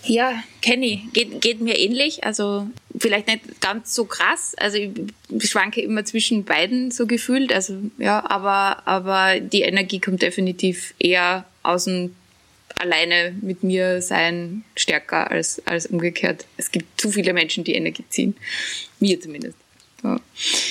[0.06, 1.14] Ja, kenne ich.
[1.14, 2.24] Geht, geht mir ähnlich.
[2.24, 4.54] Also vielleicht nicht ganz so krass.
[4.58, 4.92] Also ich
[5.50, 7.54] schwanke immer zwischen beiden so gefühlt.
[7.54, 12.16] Also ja, aber, aber die Energie kommt definitiv eher aus dem
[12.80, 16.46] alleine mit mir sein stärker als, als umgekehrt.
[16.58, 18.36] Es gibt zu viele Menschen, die Energie ziehen.
[19.00, 19.58] Mir zumindest.
[20.04, 20.20] Ja.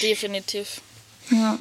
[0.03, 0.81] Definitiv.
[1.31, 1.59] Ja.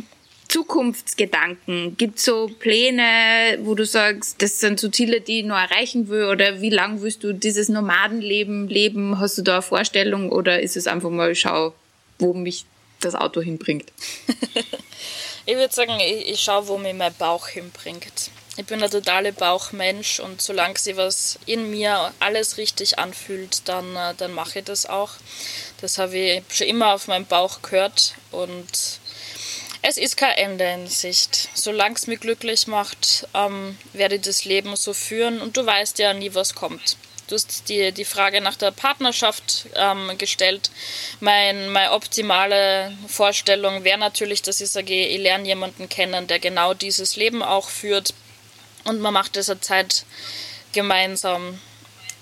[0.52, 1.96] Zukunftsgedanken?
[1.96, 6.10] Gibt es so Pläne, wo du sagst, das sind so Ziele, die ich noch erreichen
[6.10, 6.26] will?
[6.26, 9.18] Oder wie lange willst du dieses Nomadenleben leben?
[9.20, 11.74] Hast du da eine Vorstellung oder ist es einfach mal, schau,
[12.20, 12.66] wo mich
[13.00, 13.94] das Auto hinbringt?
[15.46, 18.30] ich würde sagen, ich, ich schaue, wo mich mein Bauch hinbringt.
[18.58, 23.96] Ich bin ein totaler Bauchmensch und solange sich was in mir alles richtig anfühlt, dann,
[23.96, 25.12] äh, dann mache ich das auch.
[25.80, 29.00] Das habe ich schon immer auf meinem Bauch gehört und
[29.84, 31.50] Es ist kein Ende in Sicht.
[31.56, 35.98] Solange es mich glücklich macht, ähm, werde ich das Leben so führen und du weißt
[36.00, 36.98] ja nie, was kommt.
[37.28, 40.70] Du hast die, die Frage nach der Partnerschaft ähm, gestellt.
[41.20, 46.74] Mein, meine optimale Vorstellung wäre natürlich, dass ich sage, ich lerne jemanden kennen, der genau
[46.74, 48.14] dieses Leben auch führt
[48.84, 50.06] und man macht diese Zeit
[50.74, 51.60] gemeinsam.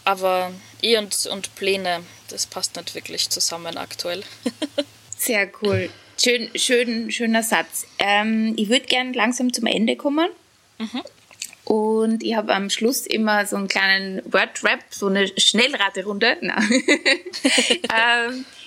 [0.06, 4.24] Aber ich und, und Pläne, das passt nicht wirklich zusammen aktuell.
[5.18, 5.90] Sehr cool.
[6.22, 7.88] Schön, schön, schöner Satz.
[7.98, 10.28] Ähm, ich würde gerne langsam zum Ende kommen.
[10.78, 11.02] Mhm.
[11.64, 16.28] Und ich habe am Schluss immer so einen kleinen Word-Rap, so eine Schnellraterunde.
[16.42, 16.52] ähm,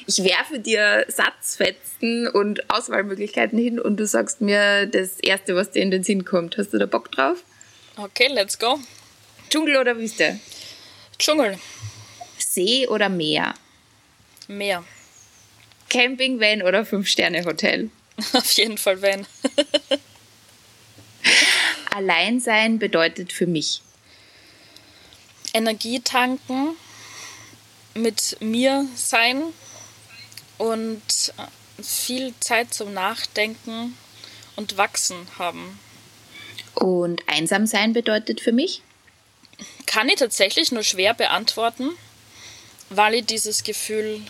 [0.06, 5.82] ich werfe dir Satzfetzen und Auswahlmöglichkeiten hin und du sagst mir das Erste, was dir
[5.82, 6.56] in den Sinn kommt.
[6.56, 7.44] Hast du da Bock drauf?
[7.96, 8.78] Okay, let's go.
[9.50, 10.40] Dschungel oder Wüste?
[11.18, 11.58] Dschungel.
[12.38, 13.52] See oder Meer?
[14.48, 14.84] Meer.
[15.92, 17.90] Campingvan oder Fünf-Sterne-Hotel?
[18.32, 19.26] Auf jeden Fall Van.
[21.94, 23.82] Alleinsein bedeutet für mich
[25.52, 26.76] Energie tanken,
[27.92, 29.42] mit mir sein
[30.56, 31.02] und
[31.82, 33.94] viel Zeit zum Nachdenken
[34.56, 35.78] und Wachsen haben.
[36.74, 38.80] Und einsam sein bedeutet für mich?
[39.84, 41.90] Kann ich tatsächlich nur schwer beantworten,
[42.88, 44.22] weil ich dieses Gefühl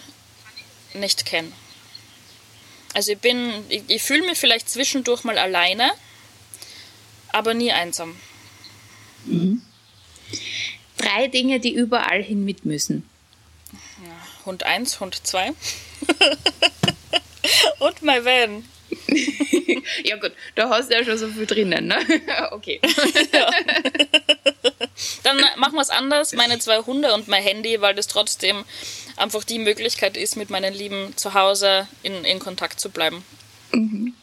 [0.95, 1.53] nicht kenne.
[2.95, 5.90] Also ich bin, ich, ich fühle mich vielleicht zwischendurch mal alleine,
[7.28, 8.16] aber nie einsam.
[9.24, 9.62] Mhm.
[10.99, 13.09] Drei Dinge, die überall hin mit müssen.
[14.05, 15.53] Ja, Hund 1, Hund 2
[17.78, 18.68] und mein Van.
[20.05, 21.99] ja gut, da hast du ja schon so viel drinnen, ne?
[22.51, 22.80] okay.
[23.32, 23.51] Ja.
[25.22, 28.64] Dann machen wir es anders, meine zwei Hunde und mein Handy, weil das trotzdem
[29.16, 33.24] einfach die Möglichkeit ist, mit meinen Lieben zu Hause in, in Kontakt zu bleiben.
[33.72, 34.14] Mhm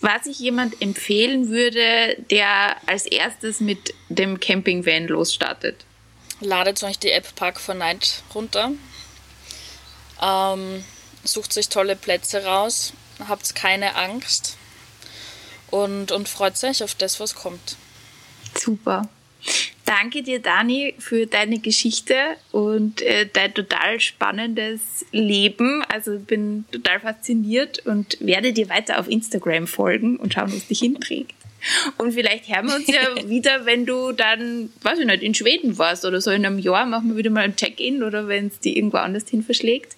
[0.00, 5.84] was ich jemand empfehlen würde, der als erstes mit dem Campingvan losstartet?
[6.40, 8.72] Ladet euch die App Park for Night runter.
[10.22, 10.84] Ähm,
[11.24, 12.92] sucht sich tolle Plätze raus,
[13.28, 14.56] habt keine Angst
[15.70, 17.76] und, und freut euch auf das, was kommt.
[18.54, 19.08] Super.
[19.84, 22.16] Danke dir, Dani, für deine Geschichte
[22.50, 24.80] und äh, dein total spannendes
[25.12, 25.84] Leben.
[25.88, 30.80] Also bin total fasziniert und werde dir weiter auf Instagram folgen und schauen, was dich
[30.80, 31.34] hinträgt.
[31.98, 35.78] Und vielleicht hören wir uns ja wieder, wenn du dann, weiß ich nicht, in Schweden
[35.78, 38.58] warst oder so in einem Jahr, machen wir wieder mal ein Check-in oder wenn es
[38.58, 39.96] die irgendwo anders hin verschlägt,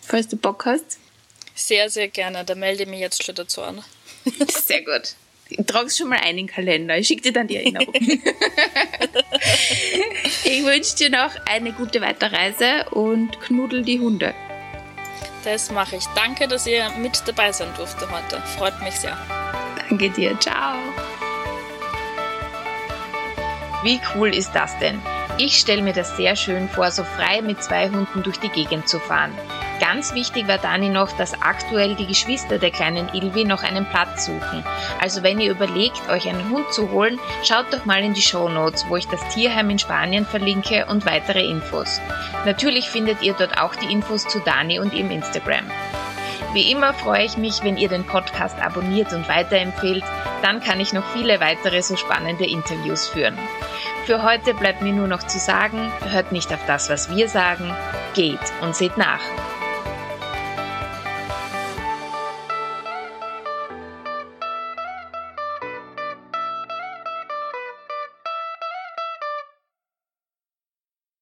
[0.00, 0.98] falls du Bock hast.
[1.56, 2.44] Sehr, sehr gerne.
[2.44, 3.82] Da melde ich mich jetzt schon dazu an.
[4.48, 5.14] Sehr gut.
[5.66, 6.98] Trag es schon mal ein in den Kalender.
[6.98, 7.94] Ich schicke dir dann die Erinnerung.
[10.44, 14.34] ich wünsche dir noch eine gute Weiterreise und knuddel die Hunde.
[15.44, 16.04] Das mache ich.
[16.14, 18.42] Danke, dass ihr mit dabei sein durfte heute.
[18.58, 19.16] Freut mich sehr.
[19.88, 20.38] Danke dir.
[20.40, 20.76] Ciao.
[23.82, 25.00] Wie cool ist das denn?
[25.38, 28.88] Ich stelle mir das sehr schön vor, so frei mit zwei Hunden durch die Gegend
[28.88, 29.32] zu fahren.
[29.80, 34.26] Ganz wichtig war Dani noch, dass aktuell die Geschwister der kleinen Ilvi noch einen Platz
[34.26, 34.64] suchen.
[35.00, 38.48] Also wenn ihr überlegt, euch einen Hund zu holen, schaut doch mal in die Show
[38.48, 42.00] Notes, wo ich das Tierheim in Spanien verlinke und weitere Infos.
[42.46, 45.64] Natürlich findet ihr dort auch die Infos zu Dani und ihrem Instagram.
[46.52, 50.04] Wie immer freue ich mich, wenn ihr den Podcast abonniert und weiterempfehlt,
[50.42, 53.36] dann kann ich noch viele weitere so spannende Interviews führen.
[54.06, 57.74] Für heute bleibt mir nur noch zu sagen, hört nicht auf das, was wir sagen,
[58.14, 59.20] geht und seht nach.